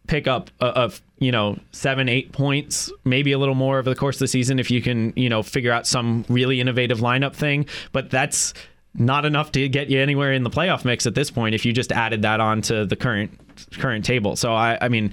[0.07, 4.17] pick up a you know seven eight points maybe a little more over the course
[4.17, 7.65] of the season if you can you know figure out some really innovative lineup thing
[7.93, 8.53] but that's
[8.95, 11.73] not enough to get you anywhere in the playoff mix at this point if you
[11.73, 13.39] just added that on to the current
[13.79, 14.35] current table.
[14.35, 15.11] So I, I mean,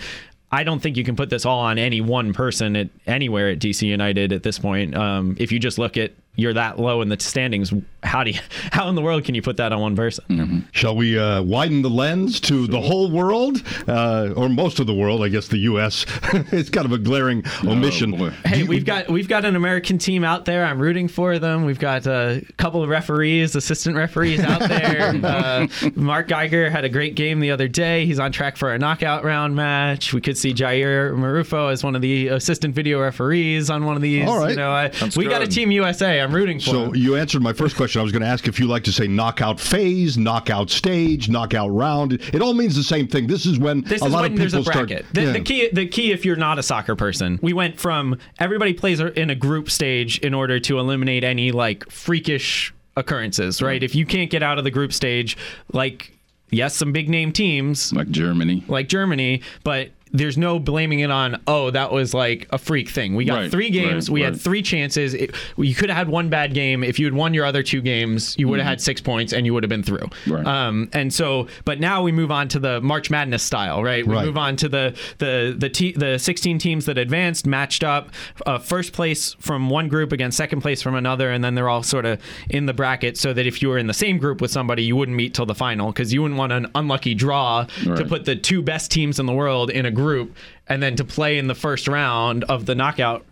[0.53, 3.59] I don't think you can put this all on any one person at anywhere at
[3.59, 4.97] DC United at this point.
[4.97, 7.73] Um, if you just look at you're that low in the standings.
[8.03, 8.41] How do you,
[8.73, 10.25] how in the world can you put that on one person?
[10.29, 10.59] Mm-hmm.
[10.73, 14.95] Shall we uh, widen the lens to the whole world, uh, or most of the
[14.95, 15.23] world?
[15.23, 16.07] I guess the U.S.
[16.53, 18.21] it's kind of a glaring oh, omission.
[18.21, 20.65] Oh, hey, we've got we've got an American team out there.
[20.65, 21.65] I'm rooting for them.
[21.65, 25.13] We've got a couple of referees, assistant referees out there.
[25.25, 28.07] uh, Mark Geiger had a great game the other day.
[28.07, 30.15] He's on track for a knockout round match.
[30.15, 34.03] We could see Jair Marufo as one of the assistant video referees on one of
[34.03, 34.27] these.
[34.27, 35.31] All right, you know, I, we good.
[35.31, 36.21] got a team USA.
[36.21, 36.71] I'm rooting for.
[36.71, 36.97] So them.
[36.97, 38.01] you answered my first question.
[38.01, 41.71] I was going to ask if you like to say knockout phase, knockout stage, knockout
[41.71, 42.15] round.
[42.15, 43.27] It all means the same thing.
[43.27, 44.99] This is when this a is lot when of people there's a bracket.
[45.01, 45.15] start.
[45.15, 45.33] The, yeah.
[45.33, 49.01] the key, the key, if you're not a soccer person, we went from everybody plays
[49.01, 53.83] in a group stage in order to eliminate any like freakish occurrences, right?
[53.83, 55.37] If you can't get out of the group stage,
[55.73, 56.17] like
[56.51, 61.41] yes, some big name teams like Germany, like Germany, but there's no blaming it on
[61.47, 63.15] oh that was like a freak thing.
[63.15, 64.09] We got right, three games.
[64.09, 64.33] Right, we right.
[64.33, 65.15] had three chances.
[65.15, 66.83] It, you could have had one bad game.
[66.83, 68.71] If you had won your other two games you would have mm-hmm.
[68.71, 70.09] had six points and you would have been through.
[70.47, 74.07] Um, and so but now we move on to the march madness style right?
[74.07, 78.11] We move on to the the the, te- the 16 teams that advanced matched up
[78.47, 81.83] uh, first place from one group against second place from another and then they're all
[81.83, 84.51] sort of in the bracket so that if you were in the same group with
[84.51, 88.05] somebody you wouldn't meet till the final because you wouldn't want an unlucky draw to
[88.05, 90.35] put the two best teams in the world in a group
[90.71, 93.27] and then to play in the first round of the knockout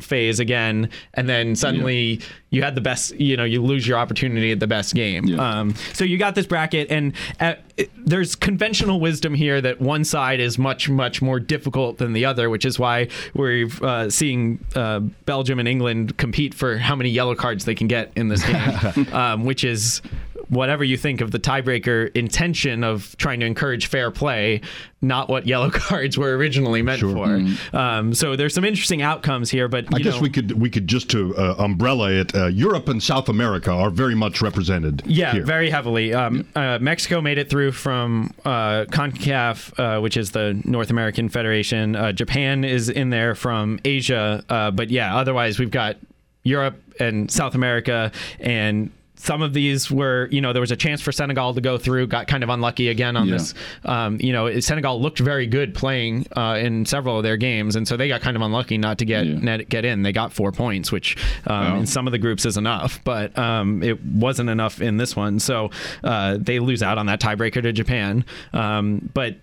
[0.00, 2.24] phase again, and then suddenly yeah.
[2.50, 5.24] you had the best, you know, you lose your opportunity at the best game.
[5.24, 5.60] Yeah.
[5.60, 9.80] Um, so you got this bracket, and at, uh, it, there's conventional wisdom here that
[9.80, 14.08] one side is much, much more difficult than the other, which is why we're uh,
[14.08, 18.28] seeing uh, Belgium and England compete for how many yellow cards they can get in
[18.28, 20.00] this game, um, which is
[20.48, 24.60] whatever you think of the tiebreaker intention of trying to encourage fair play,
[25.00, 27.12] not what yellow cards were originally meant sure.
[27.12, 27.26] for.
[27.26, 27.76] Mm-hmm.
[27.76, 30.86] Um, so there's some interesting outcomes here, but I guess know, we could we could
[30.86, 32.34] just to uh, umbrella it.
[32.34, 35.02] Uh, Europe and South America are very much represented.
[35.06, 35.44] Yeah, here.
[35.44, 36.14] very heavily.
[36.14, 41.28] Um, uh, Mexico made it through from uh, Concacaf, uh, which is the North American
[41.28, 41.96] Federation.
[41.96, 45.96] Uh, Japan is in there from Asia, but yeah, otherwise we've got
[46.42, 51.00] Europe and South America and some of these were, you know, there was a chance
[51.00, 53.34] for Senegal to go through, got kind of unlucky again on yeah.
[53.34, 53.54] this.
[53.84, 57.86] Um, you know, Senegal looked very good playing uh, in several of their games, and
[57.86, 59.38] so they got kind of unlucky not to get yeah.
[59.38, 60.02] net, get in.
[60.02, 63.82] They got four points, which um, in some of the groups is enough, but um,
[63.82, 65.38] it wasn't enough in this one.
[65.38, 65.70] So
[66.04, 68.24] uh, they lose out on that tiebreaker to Japan.
[68.52, 69.36] Um, but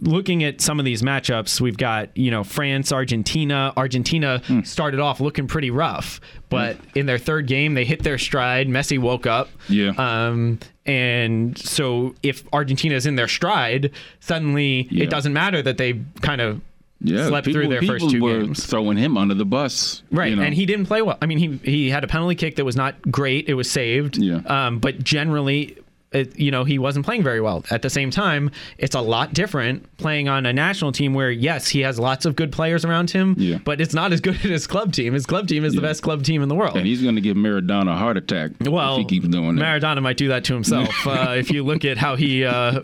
[0.00, 3.72] looking at some of these matchups, we've got you know France, Argentina.
[3.76, 4.66] Argentina mm.
[4.66, 6.96] started off looking pretty rough, but mm.
[6.96, 8.68] in their third game they hit their stride.
[8.68, 9.48] Messi woke up.
[9.68, 9.90] Yeah.
[9.96, 15.04] Um, and so if Argentina is in their stride, suddenly yeah.
[15.04, 16.60] it doesn't matter that they kind of
[17.00, 18.66] yeah, slept people, through their first two games.
[18.66, 20.30] Throwing him under the bus, right?
[20.30, 20.42] You know.
[20.42, 21.18] And he didn't play well.
[21.22, 23.48] I mean, he he had a penalty kick that was not great.
[23.48, 24.16] It was saved.
[24.16, 24.40] Yeah.
[24.46, 25.76] Um, but generally,
[26.12, 27.64] it, you know, he wasn't playing very well.
[27.70, 31.68] At the same time, it's a lot different playing on a national team where, yes,
[31.68, 33.58] he has lots of good players around him, yeah.
[33.58, 35.12] but it's not as good as his club team.
[35.12, 35.80] His club team is yeah.
[35.80, 36.76] the best club team in the world.
[36.76, 39.62] And he's going to give Maradona a heart attack well, if he keeps doing that.
[39.62, 40.88] Maradona might do that to himself.
[41.06, 42.80] uh, if you look at how he uh,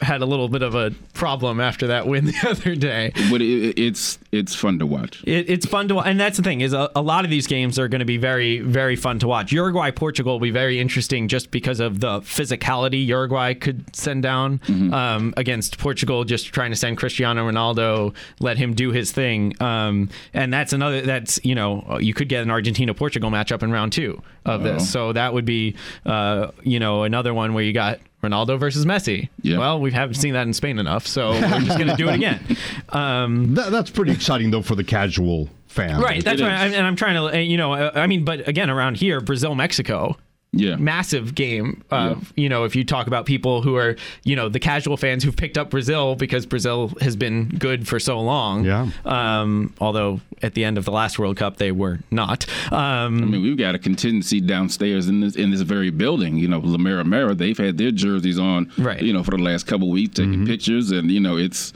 [0.00, 3.12] had a little bit of a problem after that win the other day.
[3.30, 5.22] But it, it's it's fun to watch.
[5.26, 6.06] It, it's fun to watch.
[6.06, 8.16] And that's the thing is a, a lot of these games are going to be
[8.16, 9.52] very, very fun to watch.
[9.52, 12.20] Uruguay, Portugal will be very interesting just because of the
[12.62, 14.92] physicality Uruguay Uruguay could send down mm-hmm.
[14.92, 19.54] um, against Portugal, just trying to send Cristiano Ronaldo, let him do his thing.
[19.62, 21.02] Um, and that's another.
[21.02, 24.64] That's you know you could get an Argentina Portugal matchup in round two of oh.
[24.64, 24.90] this.
[24.90, 29.28] So that would be uh, you know another one where you got Ronaldo versus Messi.
[29.42, 29.58] Yeah.
[29.58, 32.14] Well, we haven't seen that in Spain enough, so we're just going to do it
[32.14, 32.40] again.
[32.88, 35.98] Um, that, that's pretty exciting, though, for the casual fan.
[35.98, 36.22] Right.
[36.22, 36.72] That's right.
[36.74, 40.18] And I'm trying to, you know, I mean, but again, around here, Brazil, Mexico
[40.52, 40.76] yeah.
[40.76, 41.82] massive game.
[41.90, 42.24] Uh, yeah.
[42.36, 45.36] You know, if you talk about people who are, you know, the casual fans who've
[45.36, 48.64] picked up Brazil because Brazil has been good for so long.
[48.64, 48.90] Yeah.
[49.04, 52.46] Um, although at the end of the last World Cup they were not.
[52.72, 56.36] Um, I mean, we've got a contingency downstairs in this in this very building.
[56.36, 59.00] You know, La Mera they've had their jerseys on, right.
[59.00, 60.46] You know, for the last couple weeks, taking mm-hmm.
[60.46, 61.72] pictures, and you know, it's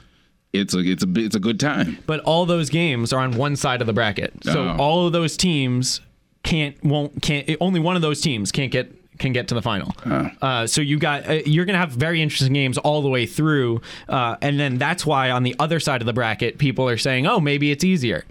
[0.53, 1.99] it's a it's a it's a good time.
[2.07, 4.77] But all those games are on one side of the bracket, so oh.
[4.79, 6.01] all of those teams
[6.47, 9.95] can't won't can't only one of those teams can't get can get to the final.
[10.43, 13.27] Uh, so you got uh, you're going to have very interesting games all the way
[13.27, 16.99] through, uh, and then that's why on the other side of the bracket, people are
[16.99, 18.25] saying, "Oh, maybe it's easier."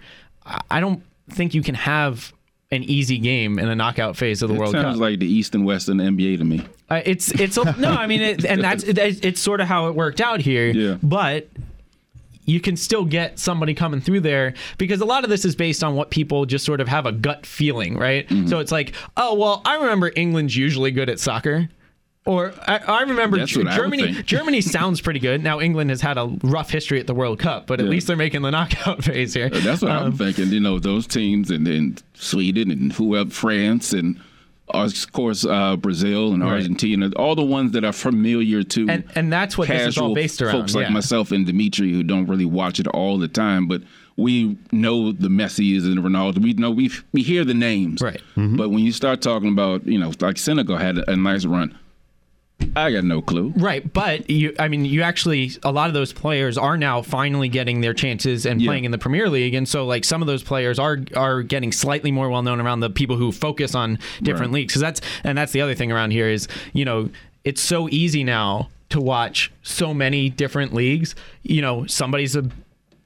[0.70, 2.32] I don't think you can have
[2.70, 5.00] an easy game in the knockout phase of the It World sounds Cup.
[5.00, 6.64] like the East and West in the NBA to me.
[6.88, 9.88] Uh, it's it's a, no, I mean, it, and that's it, it's sort of how
[9.88, 10.68] it worked out here.
[10.68, 10.98] Yeah.
[11.02, 11.48] But
[12.46, 15.84] you can still get somebody coming through there because a lot of this is based
[15.84, 18.26] on what people just sort of have a gut feeling, right?
[18.28, 18.46] Mm-hmm.
[18.46, 21.68] So it's like, oh well, I remember England's usually good at soccer.
[22.24, 24.12] Or I, I remember That's G- what I Germany.
[24.26, 25.44] Germany sounds pretty good.
[25.44, 27.90] Now England has had a rough history at the World Cup, but at Yeah.
[27.92, 29.48] least they're making the knockout phase here.
[29.48, 30.48] That's what I'm Um, thinking.
[30.48, 34.20] You know, those teams, and then Sweden and whoever, France, and
[34.68, 36.52] of course uh, Brazil and Right.
[36.54, 40.14] Argentina, all the ones that are familiar to And and that's what this is all
[40.14, 40.52] based around.
[40.52, 40.92] folks like yeah.
[40.92, 43.82] myself and Dimitri who don't really watch it all the time, but
[44.16, 46.38] we know the Messi's and the Ronaldo.
[46.42, 48.20] We know we we hear the names, Right.
[48.34, 51.78] But when you start talking about, you know, like Senegal had a, a nice run,
[52.74, 53.52] I got no clue.
[53.56, 57.48] Right, but you I mean you actually a lot of those players are now finally
[57.48, 58.68] getting their chances and Yeah.
[58.68, 61.72] playing in the Premier League and so like some of those players are are getting
[61.72, 64.60] slightly more well known around the people who focus on different Right.
[64.60, 67.08] leagues cuz that's and that's the other thing around here is, you know,
[67.44, 71.14] it's so easy now to watch so many different leagues.
[71.42, 72.44] You know, somebody's a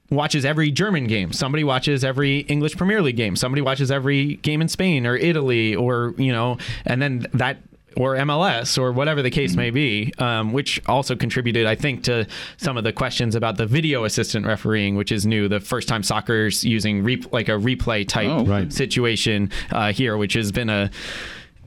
[0.09, 1.31] watches every German game.
[1.31, 3.35] Somebody watches every English Premier League game.
[3.37, 7.57] Somebody watches every game in Spain or Italy or you know, and then that
[7.97, 12.25] or MLS or whatever the case may be, um, which also contributed, I think, to
[12.57, 15.47] some of the questions about the video assistant refereeing, which is new.
[15.47, 18.71] The first time soccer's using re- like a replay type Oh, right.
[18.71, 20.89] situation uh, here, which has been a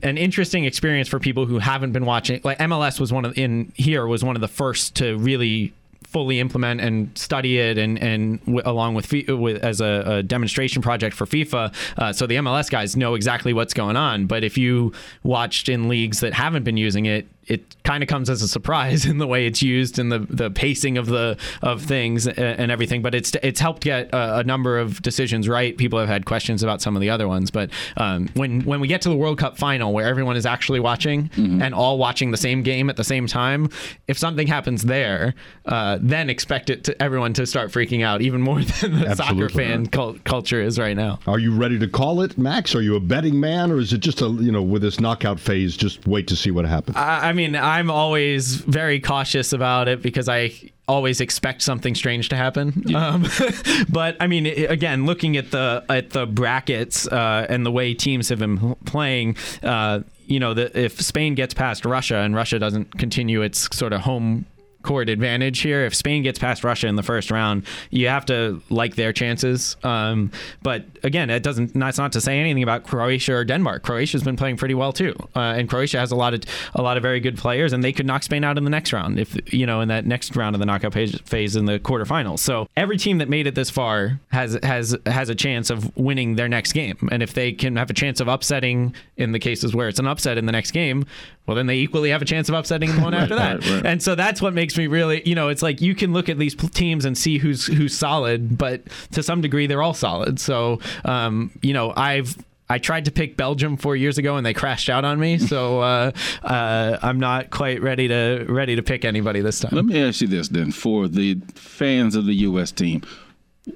[0.03, 2.41] an interesting experience for people who haven't been watching.
[2.43, 5.73] Like MLS was one of in here was one of the first to really
[6.15, 10.23] fully implement and study it and and w- along with, Fi- with as a, a
[10.23, 11.75] demonstration project for FIFA.
[11.97, 14.25] Uh, so the MLS guys know exactly what's going on.
[14.25, 18.29] But if you watched in leagues that haven't been using it, it kind of comes
[18.29, 21.81] as a surprise in the way it's used and the the pacing of the of
[21.81, 23.01] things a- and everything.
[23.01, 25.77] But it's it's helped get a, a number of decisions right.
[25.77, 28.87] People have had questions about some of the other ones, but um, when when we
[28.87, 32.37] get to the World Cup final where everyone is actually watching and all watching the
[32.37, 33.69] same game at the same time,
[34.07, 35.33] if something happens there,
[35.65, 39.49] uh, then expect it to everyone to start freaking out even more than the soccer
[39.49, 41.19] fan cul- culture is right now.
[41.27, 42.73] Are you ready to call it, Max?
[42.75, 45.39] Are you a betting man, or is it just a you know with this knockout
[45.39, 46.97] phase, just wait to see what happens?
[46.97, 50.51] I, I mean, I'm always very cautious about it because I
[50.87, 52.83] always expect something strange to happen.
[52.95, 53.25] Um,
[53.89, 58.29] but I mean, again, looking at the at the brackets uh, and the way teams
[58.29, 62.97] have been playing, uh, you know, the, if Spain gets past Russia and Russia doesn't
[62.97, 64.45] continue its sort of home
[64.85, 65.85] court advantage here.
[65.85, 69.75] If Spain gets past Russia in the first round, you have to like their chances.
[69.83, 70.31] Um,
[70.63, 71.73] but again, it doesn't.
[71.73, 73.83] That's not to say anything about Croatia or Denmark.
[73.83, 76.41] Croatia's been playing pretty well too, uh, and Croatia has a lot of
[76.75, 78.93] a lot of very good players, and they could knock Spain out in the next
[78.93, 81.79] round if you know in that next round of the knockout phase, phase in the
[81.79, 82.39] quarterfinals.
[82.39, 86.35] So every team that made it this far has has has a chance of winning
[86.35, 89.75] their next game, and if they can have a chance of upsetting in the cases
[89.75, 91.05] where it's an upset in the next game,
[91.47, 93.63] well then they equally have a chance of upsetting the one after that.
[93.63, 93.85] right, right.
[93.85, 96.37] And so that's what makes me really, you know, it's like you can look at
[96.37, 100.39] these teams and see who's who's solid, but to some degree they're all solid.
[100.39, 104.53] So, um, you know, I've I tried to pick Belgium four years ago and they
[104.53, 105.39] crashed out on me.
[105.45, 106.11] So uh,
[106.43, 109.71] uh, I'm not quite ready to ready to pick anybody this time.
[109.73, 112.71] Let me ask you this then: for the fans of the U.S.
[112.71, 113.03] team,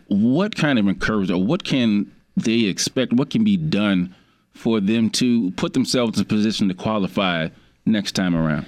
[0.07, 3.13] what kind of encouragement, what can they expect?
[3.13, 4.15] What can be done
[4.53, 7.49] for them to put themselves in a position to qualify
[7.85, 8.65] next time around?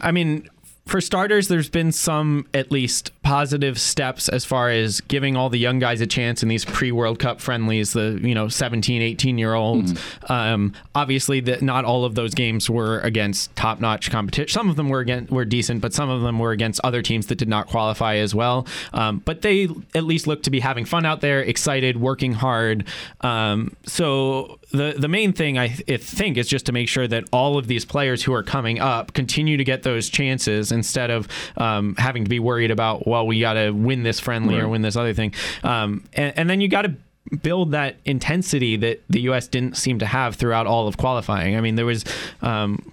[0.00, 0.48] I mean,
[0.86, 5.58] for starters, there's been some at least positive steps as far as giving all the
[5.58, 9.54] young guys a chance in these pre-World Cup friendlies, the you know 17, 18 year
[9.54, 9.94] olds.
[10.28, 14.52] Um, obviously, that not all of those games were against top-notch competition.
[14.52, 17.26] Some of them were against, were decent, but some of them were against other teams
[17.26, 18.64] that did not qualify as well.
[18.92, 22.84] Um, but they at least look to be having fun out there, excited, working hard.
[23.22, 27.24] Um, so the the main thing I th- think is just to make sure that
[27.32, 31.26] all of these players who are coming up continue to get those chances instead of
[31.56, 34.82] um, having to be worried about well we got to win this friendly or win
[34.82, 35.34] this other thing,
[35.64, 36.94] um, and, and then you got to
[37.42, 39.48] build that intensity that the U.S.
[39.48, 41.56] didn't seem to have throughout all of qualifying.
[41.56, 42.04] I mean there was.
[42.42, 42.92] Um,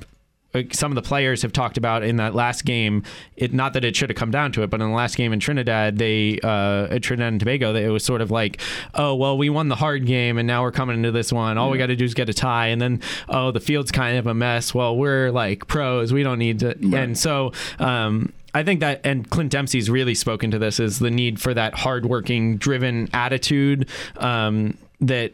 [0.71, 3.03] some of the players have talked about in that last game.
[3.35, 5.33] It not that it should have come down to it, but in the last game
[5.33, 8.61] in Trinidad, they uh, at Trinidad and Tobago, it was sort of like,
[8.93, 11.57] oh well, we won the hard game, and now we're coming into this one.
[11.57, 14.17] All we got to do is get a tie, and then oh, the field's kind
[14.17, 14.73] of a mess.
[14.73, 16.77] Well, we're like pros, we don't need to.
[16.95, 17.51] And so.
[17.79, 21.55] Um, I think that, and Clint Dempsey's really spoken to this, is the need for
[21.55, 25.33] that hardworking, driven attitude um, that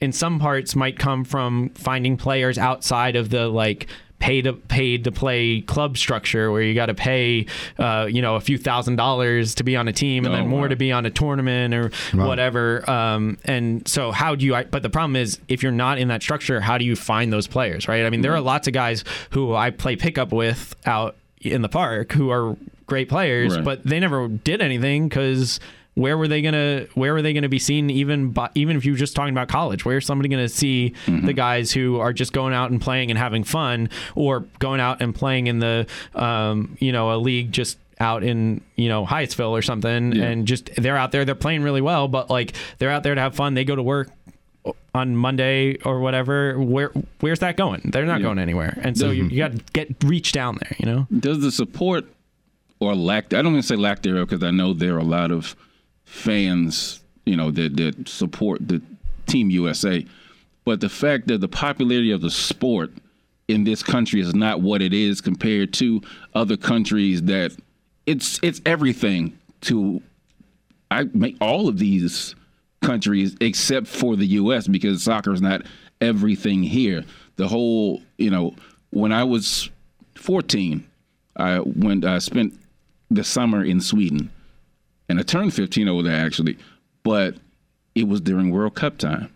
[0.00, 3.86] in some parts might come from finding players outside of the like
[4.20, 7.46] pay to paid to play club structure where you got to pay
[7.78, 10.48] uh, you know a few thousand dollars to be on a team and Oh, then
[10.48, 10.68] more wow.
[10.68, 14.82] to be on a tournament or whatever um, and so how do you I- but
[14.82, 17.86] the problem is if you're not in that structure how do you find those players
[17.86, 21.62] right i mean there are lots of guys who i play pickup with out in
[21.62, 22.56] the park who are
[22.86, 23.64] great players Right.
[23.64, 25.60] but they never did anything because
[25.98, 28.92] where were they gonna where were they gonna be seen even by, even if you
[28.92, 29.84] were just talking about college?
[29.84, 33.44] Where's somebody gonna see the guys who are just going out and playing and having
[33.44, 38.22] fun or going out and playing in the um, you know a league just out
[38.22, 40.24] in you know Hyattsville or something Yeah.
[40.26, 43.20] and just they're out there they're playing really well but like they're out there to
[43.20, 43.54] have fun.
[43.54, 44.10] They go to work
[44.94, 46.58] on Monday or whatever.
[46.58, 47.80] Where where's that going?
[47.92, 48.26] They're not Yeah.
[48.26, 48.78] going anywhere.
[48.82, 51.06] And so you, you got to get reach down there you know?
[51.18, 52.04] Does the support
[52.80, 53.32] or lack?
[53.34, 55.56] I don't even say lack thereof because I know there are a lot of
[56.08, 58.82] fans, you know, that that support the
[59.26, 60.04] Team USA.
[60.64, 62.92] But the fact that the popularity of the sport
[63.46, 66.02] in this country is not what it is compared to
[66.34, 67.56] other countries that
[68.06, 70.02] it's it's everything to
[70.90, 72.34] I make all of these
[72.82, 74.66] countries except for the U.S.
[74.66, 75.62] because soccer is not
[76.00, 77.04] everything here.
[77.36, 78.54] The whole, you know,
[78.90, 79.70] when I was
[80.14, 80.86] 14,
[81.36, 82.58] I went, I spent
[83.10, 84.30] the summer in Sweden,
[85.08, 86.58] and I turned 15 over there actually,
[87.02, 87.36] but
[87.94, 89.32] it was during World Cup time,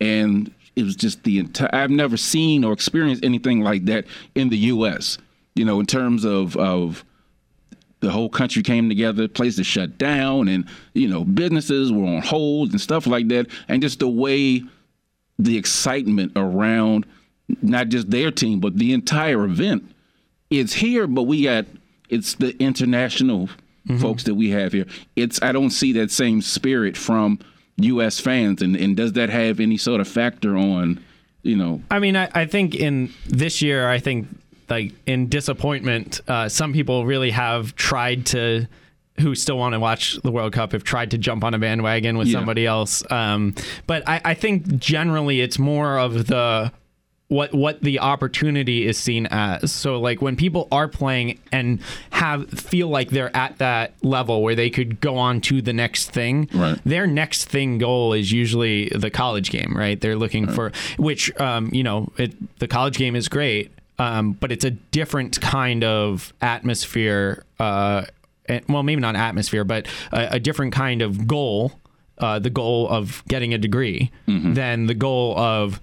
[0.00, 1.74] and it was just the entire.
[1.74, 4.04] I've never seen or experienced anything like that
[4.34, 5.18] in the U.S.
[5.54, 7.04] You know, in terms of of
[8.00, 12.70] the whole country came together, places shut down, and you know businesses were on hold
[12.70, 14.62] and stuff like that, and just the way
[15.38, 17.06] the excitement around
[17.62, 19.90] not just their team but the entire event
[20.50, 21.06] is here.
[21.06, 21.66] But we got
[22.08, 23.48] it's the international
[24.00, 24.86] folks that we have here.
[25.16, 27.38] It's I don't see that same spirit from
[27.78, 28.20] U.S.
[28.20, 31.00] fans, and and does that have any sort of factor on
[31.42, 31.80] you know?
[31.90, 34.26] I mean, I, I think in this year, I think
[34.68, 38.66] like in disappointment, uh, some people really have tried to,
[39.20, 42.18] who still want to watch the World Cup, have tried to jump on a bandwagon
[42.18, 42.38] with Yeah.
[42.38, 43.02] somebody else.
[43.10, 43.54] Um,
[43.86, 46.70] but I, I think generally it's more of the
[47.28, 49.70] what what the opportunity is seen as.
[49.70, 54.54] So like when people are playing and have feel like they're at that level where
[54.54, 56.78] they could go on to the next thing, Right.
[56.84, 60.00] their next thing goal is usually the college game, right?
[60.00, 64.50] They're looking for which um, you know, it, the college game is great, um, but
[64.50, 67.44] it's a different kind of atmosphere.
[67.60, 68.04] Uh,
[68.46, 71.72] and, well, maybe not atmosphere, but a, a different kind of goal.
[72.16, 75.80] Uh, the goal of getting a degree than the goal of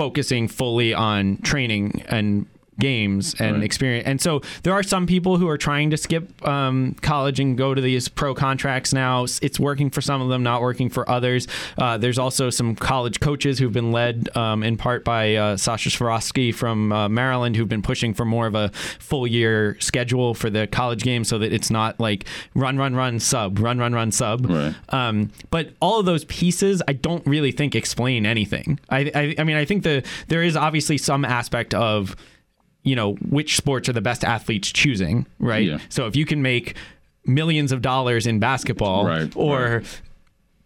[0.00, 2.46] focusing fully on training and
[2.80, 3.64] games and Right.
[3.64, 4.06] experience.
[4.06, 7.74] And so there are some people who are trying to skip um, college and go
[7.74, 9.24] to these pro contracts now.
[9.42, 11.46] It's working for some of them, not working for others.
[11.78, 15.90] Uh, there's also some college coaches who've been led um, in part by uh, Sasha
[15.90, 20.50] Cirovski from uh, Maryland, who've been pushing for more of a full year schedule for
[20.50, 22.24] the college game so that it's not like
[22.54, 24.46] run, run, run, sub, run, run, run, sub.
[24.46, 24.74] Right.
[24.88, 28.78] Um, but all of those pieces, I don't really think explain anything.
[28.88, 32.16] I, I, I mean, I think the there is obviously some aspect of,
[32.82, 35.64] you know, which sports are the best athletes choosing, right?
[35.66, 35.78] Yeah.
[35.88, 36.76] So if you can make
[37.26, 40.00] millions of dollars in basketball Right, or right.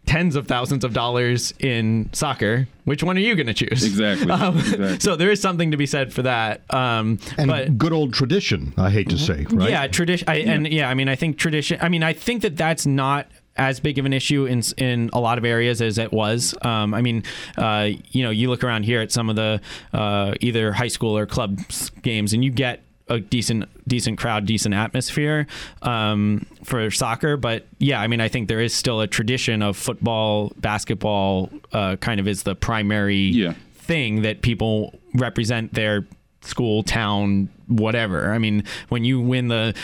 [0.06, 3.84] tens of thousands of dollars in soccer, which one are you going to choose?
[3.84, 4.30] Exactly.
[4.30, 5.00] Um, exactly.
[5.00, 6.62] So there is something to be said for that.
[6.72, 9.70] Um, And but good old tradition, I hate to say, right?
[9.70, 10.28] yeah, tradition.
[10.28, 11.78] And yeah, I mean, I think tradition.
[11.82, 13.26] I mean, I think that that's not
[13.57, 16.55] as big of an issue in in a lot of areas as it was.
[16.62, 17.22] Um, I mean,
[17.57, 19.61] uh, you know, you look around here at some of the
[19.92, 21.61] uh, either high school or club
[22.02, 25.46] games, and you get a decent decent crowd, decent atmosphere
[25.82, 27.36] um, for soccer.
[27.36, 31.96] But yeah, I mean, I think there is still a tradition of football, basketball, uh,
[31.96, 33.55] kind of is the primary Yeah.
[33.74, 36.07] thing that people represent their
[36.40, 38.32] school, town, whatever.
[38.32, 39.74] I mean, when you win the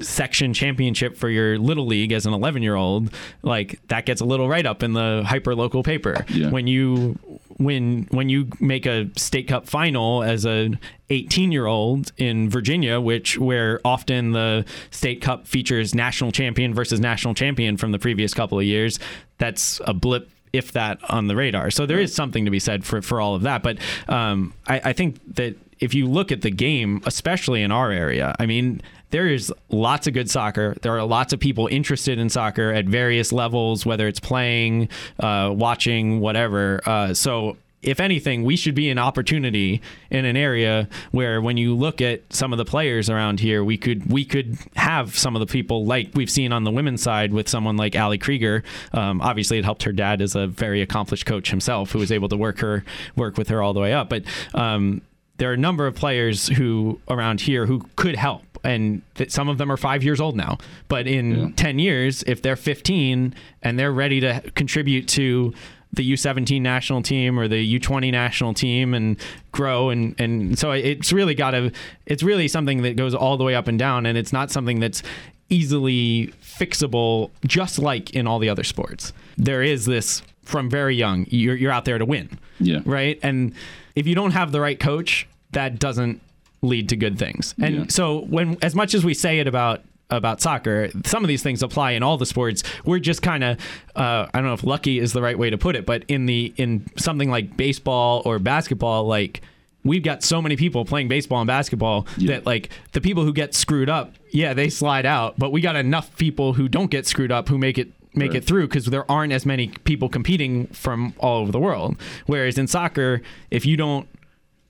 [0.00, 3.10] section championship for your little league as an 11 year old
[3.42, 6.50] like that gets a little write up in the hyper local paper Yeah.
[6.50, 7.18] when you
[7.56, 10.70] when when you make a state cup final as a
[11.10, 17.00] 18 year old in Virginia which where often the state cup features national champion versus
[17.00, 18.98] national champion from the previous couple of years
[19.38, 21.70] that's a blip if that on the radar.
[21.70, 23.62] So there is something to be said for, for all of that.
[23.62, 23.76] But
[24.08, 28.34] um, I, I think that if you look at the game, especially in our area,
[28.38, 30.76] I mean, there is lots of good soccer.
[30.82, 35.52] There are lots of people interested in soccer at various levels, whether it's playing, uh,
[35.54, 36.80] watching, whatever.
[36.84, 41.74] Uh, so if anything, we should be an opportunity in an area where when you
[41.74, 45.40] look at some of the players around here, we could we could have some of
[45.40, 48.64] the people like we've seen on the women's side with someone like Ali Krieger.
[48.92, 52.28] Um, obviously, it helped her dad as a very accomplished coach himself, who was able
[52.30, 54.08] to work her work with her all the way up.
[54.10, 54.24] But
[54.54, 55.02] um,
[55.38, 59.48] there are a number of players who around here who could help and th- some
[59.48, 60.58] of them are five years old now.
[60.88, 61.48] But in yeah.
[61.56, 65.54] 10 years if they're 15 and they're ready to contribute to
[65.92, 69.16] the U17 national team or the U20 national team and
[69.52, 71.72] grow and and so it's really got to
[72.04, 74.80] it's really something that goes all the way up and down and it's not something
[74.80, 75.02] that's
[75.48, 79.14] easily fixable just like in all the other sports.
[79.38, 82.80] There is this from very young you're, you're out there to win yeah.
[82.84, 83.18] right?
[83.22, 83.54] And
[83.98, 86.20] if you don't have the right coach, that doesn't
[86.62, 87.54] lead to good things.
[87.60, 87.84] And yeah.
[87.88, 91.62] so when as much as we say it about about soccer, some of these things
[91.62, 92.62] apply in all the sports.
[92.84, 93.58] We're just kind of
[93.96, 96.26] uh, I don't know if lucky is the right way to put it, but in
[96.26, 99.42] the in something like baseball or basketball, like
[99.84, 102.34] we've got so many people playing baseball and basketball yeah.
[102.34, 105.76] that like the people who get screwed up, yeah, they slide out, but we got
[105.76, 108.38] enough people who don't get screwed up who make it make right.
[108.38, 111.96] it through because there aren't as many people competing from all over the world.
[112.26, 114.08] Whereas in soccer, if you don't,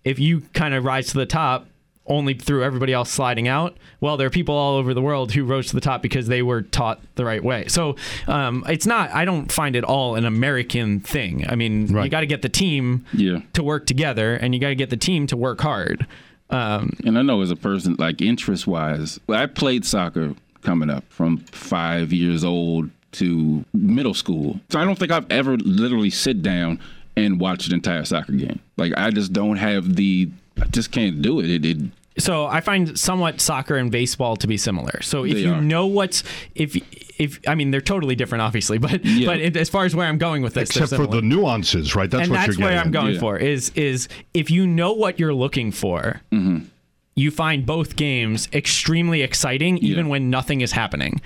[0.04, 1.66] if you kind of rise to the top
[2.06, 5.44] only through everybody else sliding out, well, there are people all over the world who
[5.44, 7.66] rose to the top because they were taught the right way.
[7.68, 11.46] So um, it's not, I don't find it all an American thing.
[11.48, 12.04] I mean, right.
[12.04, 13.40] you got to get the team yeah.
[13.52, 16.06] to work together and you got to get the team to work hard.
[16.50, 21.04] Um, and I know as a person, like interest wise, I played soccer coming up
[21.10, 24.60] from five years old to middle school.
[24.70, 26.80] So I don't think I've ever literally sit down
[27.16, 28.60] and watch an entire soccer game.
[28.76, 30.30] Like I just don't have the
[30.60, 31.50] I just can't do it.
[31.50, 31.78] It, it
[32.18, 35.00] so I find somewhat soccer and baseball to be similar.
[35.02, 35.60] So if you are.
[35.60, 36.76] know what's if
[37.20, 39.26] if I mean they're totally different, obviously, but yeah.
[39.26, 42.10] but it, as far as where I'm going with this, except for the nuances, right?
[42.10, 42.62] That's what you're getting.
[42.62, 43.20] and what that's where I'm going yeah.
[43.20, 46.20] for is is if you know what you're looking for.
[46.32, 46.66] Mm-hmm.
[47.14, 50.10] You find both games extremely exciting, even yeah.
[50.12, 51.20] when nothing is happening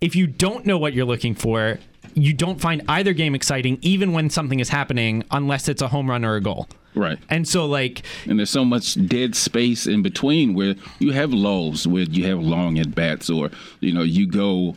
[0.00, 1.78] if you don't know what you're looking for,
[2.14, 6.08] you don't find either game exciting, even when something is happening, unless it's a home
[6.08, 6.68] run or a goal.
[6.94, 7.18] Right.
[7.28, 11.86] And so, like, and there's so much dead space in between where you have lulls,
[11.86, 14.74] where you have long at bats, or you know, you go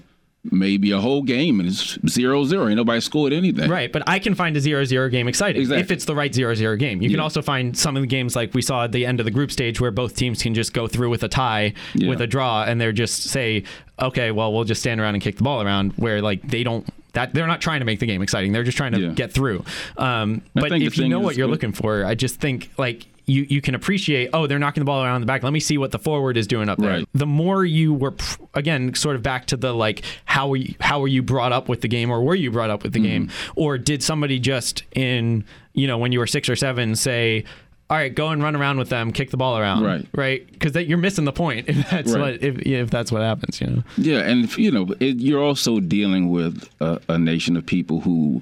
[0.52, 2.68] maybe a whole game and it's zero zero.
[2.68, 3.70] Ain't nobody scored anything.
[3.70, 5.82] Right, but I can find a zero zero game exciting exactly.
[5.82, 7.02] if it's the right zero zero game.
[7.02, 7.16] You yeah.
[7.16, 9.32] can also find some of the games like we saw at the end of the
[9.32, 12.10] group stage where both teams can just go through with a tie, yeah.
[12.10, 13.64] with a draw, and they're just say,
[14.04, 15.94] okay, well we'll just stand around and kick the ball around.
[15.94, 18.52] Where like they don't that they're not trying to make the game exciting.
[18.52, 19.10] They're just trying to yeah.
[19.10, 19.64] get through.
[19.98, 23.62] Um, but if you know what you're looking for, I just think like you you
[23.62, 26.00] can appreciate oh they're knocking the ball around the back let me see what the
[26.00, 27.10] forward is doing up there right.
[27.14, 28.14] the more you were
[28.54, 31.70] again sort of back to the like how were you, how were you brought up
[31.70, 33.08] with the game or were you brought up with the mm-hmm.
[33.08, 35.44] game or did somebody just in
[35.74, 37.46] you know when you were 6 or 7 say
[37.94, 40.08] all right, go and run around with them, kick the ball around, right?
[40.16, 42.20] Right, because you're missing the point if that's right.
[42.20, 43.84] what if, if that's what happens, you know.
[43.98, 48.02] Yeah, and if, you know, it, you're also dealing with a, a, nation of people
[48.02, 48.42] who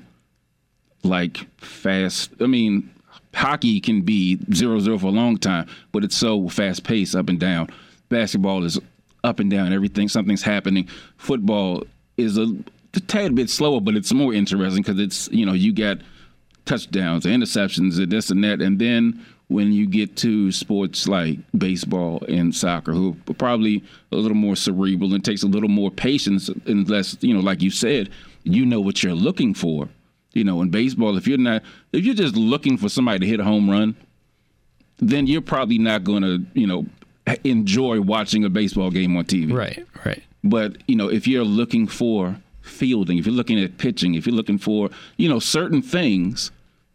[1.03, 2.31] like fast.
[2.39, 2.89] I mean,
[3.33, 7.27] hockey can be zero zero for a long time, but it's so fast paced up
[7.27, 7.67] and down.
[8.07, 8.79] Basketball is
[9.25, 9.73] up and down.
[9.73, 10.87] Everything, something's happening.
[11.17, 11.83] Football
[12.15, 12.45] is a,
[12.93, 15.97] a tad bit slower, but it's more interesting because it's you know you got
[16.63, 22.23] touchdowns, interceptions, and this and that, and then when you get to sports like baseball
[22.27, 26.49] and soccer, who are probably a little more cerebral and takes a little more patience,
[26.65, 28.09] unless you know, like you said,
[28.43, 29.89] you know what you're looking for
[30.33, 33.39] you know, in baseball, if you're not, if you're just looking for somebody to hit
[33.39, 33.95] a home run,
[34.97, 36.85] then you're probably not going to, you know,
[37.43, 39.53] enjoy watching a baseball game on TV.
[39.53, 40.23] Right, right.
[40.43, 44.35] But, you know, if you're looking for fielding, if you're looking at pitching, if you're
[44.35, 46.51] looking for, you know, certain things,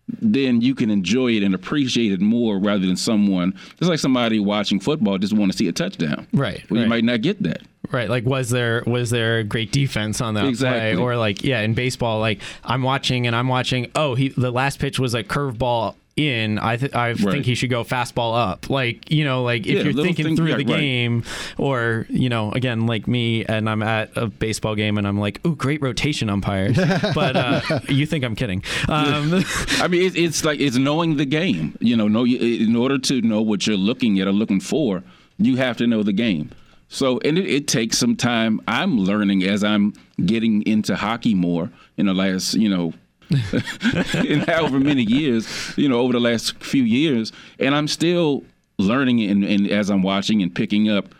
[0.09, 4.39] then you can enjoy it and appreciate it more rather than someone just like somebody
[4.39, 6.27] watching football just want to see a touchdown.
[6.33, 6.69] Right.
[6.71, 6.85] Well, right.
[6.85, 7.63] you might not get that.
[7.91, 8.09] Right.
[8.09, 10.95] Like was there was there great defense on that exactly.
[10.95, 11.03] play?
[11.03, 14.79] Or like yeah, in baseball, like I'm watching and I'm watching, oh, he the last
[14.79, 17.19] pitch was a curveball in, I th- I right.
[17.19, 18.71] think he should go fastball up.
[18.71, 21.25] Like you know, like if yeah, you're thinking thing, through yeah, the game,
[21.59, 25.45] or you know, again, like me, and I'm at a baseball game, and I'm like,
[25.47, 26.77] ooh, great rotation umpires.
[27.15, 28.65] but uh, you think I'm kidding?
[28.89, 29.45] Um,
[29.79, 31.77] I mean, it's, it's like it's knowing the game.
[31.81, 35.03] You know, know in order to know what you're looking at or looking for,
[35.39, 36.51] you have to know the game.
[36.89, 38.61] So, and it, it, takes some time.
[38.69, 39.93] I'm learning as I'm
[40.25, 42.93] getting into hockey more in the last, you know,
[44.25, 48.45] in however many years, you know, over the last few years, and I'm still
[48.79, 51.15] learning and, and as I'm watching and picking up.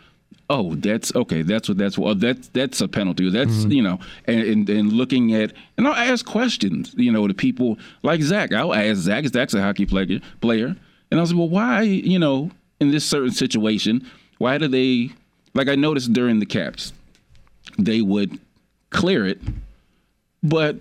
[0.49, 1.41] Oh, that's okay.
[1.41, 3.29] That's what that's what that's that's a penalty.
[3.29, 3.71] That's mm-hmm.
[3.71, 6.93] you know, and, and, and looking at and I'll ask questions.
[6.95, 8.53] You know, to people like Zach.
[8.53, 9.25] I'll ask Zach.
[9.25, 10.21] Zach's a hockey player.
[10.39, 10.73] Player,
[11.11, 11.81] and I was like, well, why?
[11.81, 15.11] You know, in this certain situation, why do they?
[15.53, 16.93] Like I noticed during the caps,
[17.77, 18.39] they would
[18.89, 19.41] clear it,
[20.41, 20.77] but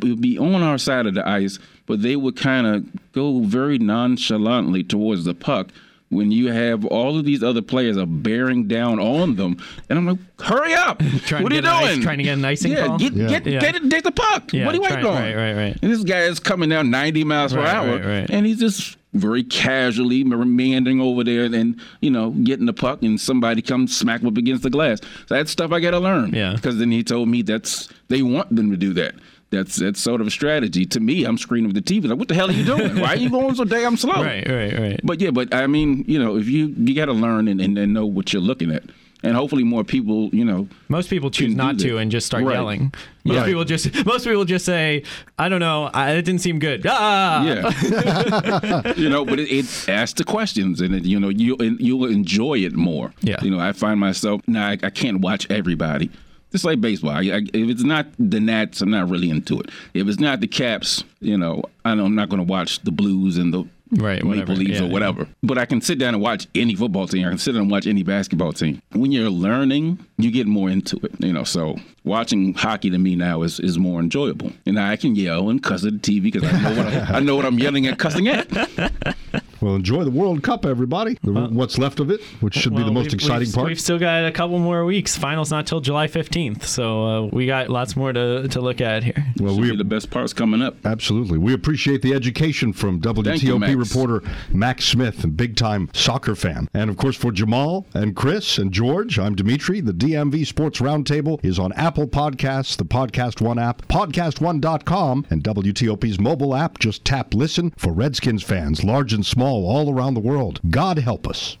[0.00, 3.78] would be on our side of the ice, but they would kind of go very
[3.78, 5.68] nonchalantly towards the puck
[6.08, 9.60] when you have all of these other players are bearing down on them,
[9.90, 11.02] and I'm like, hurry up!
[11.30, 12.00] What are you get an ice- doing?
[12.02, 12.98] trying to get an icing yeah, call?
[12.98, 13.26] Get, Yeah.
[13.28, 13.58] get, Yeah.
[13.72, 14.52] get take the puck.
[14.52, 15.14] Yeah, what are you waiting on?
[15.14, 15.78] right, right, right.
[15.82, 18.30] And this guy is coming down 90 miles per Right, hour, right, right.
[18.30, 23.20] and he's just very casually meandering over there and you know getting the puck, and
[23.20, 25.00] somebody comes smack up against the glass.
[25.26, 26.32] So that's stuff I got to learn.
[26.32, 26.52] Yeah.
[26.54, 29.14] Because then he told me that's they want them to do that.
[29.50, 30.84] That's that's sort of a strategy.
[30.86, 32.98] To me, I'm screaming at the TV like, "What the hell are you doing?
[32.98, 35.00] Why are you going so damn slow?" Right, right, right.
[35.04, 37.78] But yeah, but I mean, you know, if you you got to learn and, and,
[37.78, 38.82] and know what you're looking at,
[39.22, 42.54] and hopefully more people, you know, Most people choose not to and just start Right.
[42.54, 42.92] yelling.
[43.24, 45.04] Most people just most people just say,
[45.38, 49.88] "I don't know, I, it didn't seem good." Ah, Yeah, you know, but it, it
[49.88, 53.12] asks the questions, and it, you know, you and you'll enjoy it more.
[53.20, 53.36] Yeah.
[53.42, 56.10] you know, I find myself now I, I can't watch everybody.
[56.52, 59.70] Just like baseball, I, I, if it's not the Nats, I'm not really into it.
[59.94, 62.92] If it's not the Caps, you know, I know I'm not going to watch the
[62.92, 64.52] Blues and the Right, Maple whatever.
[64.54, 65.28] Leafs Yeah, or whatever.
[65.44, 67.24] But I can sit down and watch any football team.
[67.24, 68.82] I can sit down and watch any basketball team.
[68.92, 71.12] When you're learning, you get more into it.
[71.20, 74.50] You know, so watching hockey to me now is, is more enjoyable.
[74.66, 77.20] And I can yell and cuss at the TV because I know what I, I
[77.20, 78.48] know what I'm yelling and cussing at.
[79.66, 81.18] Well, enjoy the World Cup, everybody.
[81.24, 83.66] The- what's left of it, which should be the most exciting we've, part.
[83.66, 85.16] We've still got a couple more weeks.
[85.16, 89.02] Finals not till July 15th, so uh, we got lots more to, to look at
[89.02, 89.26] here.
[89.40, 90.76] well, we be the best parts coming up.
[90.86, 91.38] Absolutely.
[91.38, 93.74] We appreciate the education from Thank you, WTOP Max.
[93.74, 96.68] reporter Max Smith, and big time soccer fan.
[96.72, 99.80] And of course, for Jamal and Chris and George, I'm Dimitri.
[99.80, 106.20] The DMV Sports Roundtable is on Apple Podcasts, the Podcast One app, podcast1.com, and WTOP's
[106.20, 106.78] mobile app.
[106.78, 110.60] Just tap listen for Redskins fans, large and small, all around the world.
[110.68, 111.54] God help us.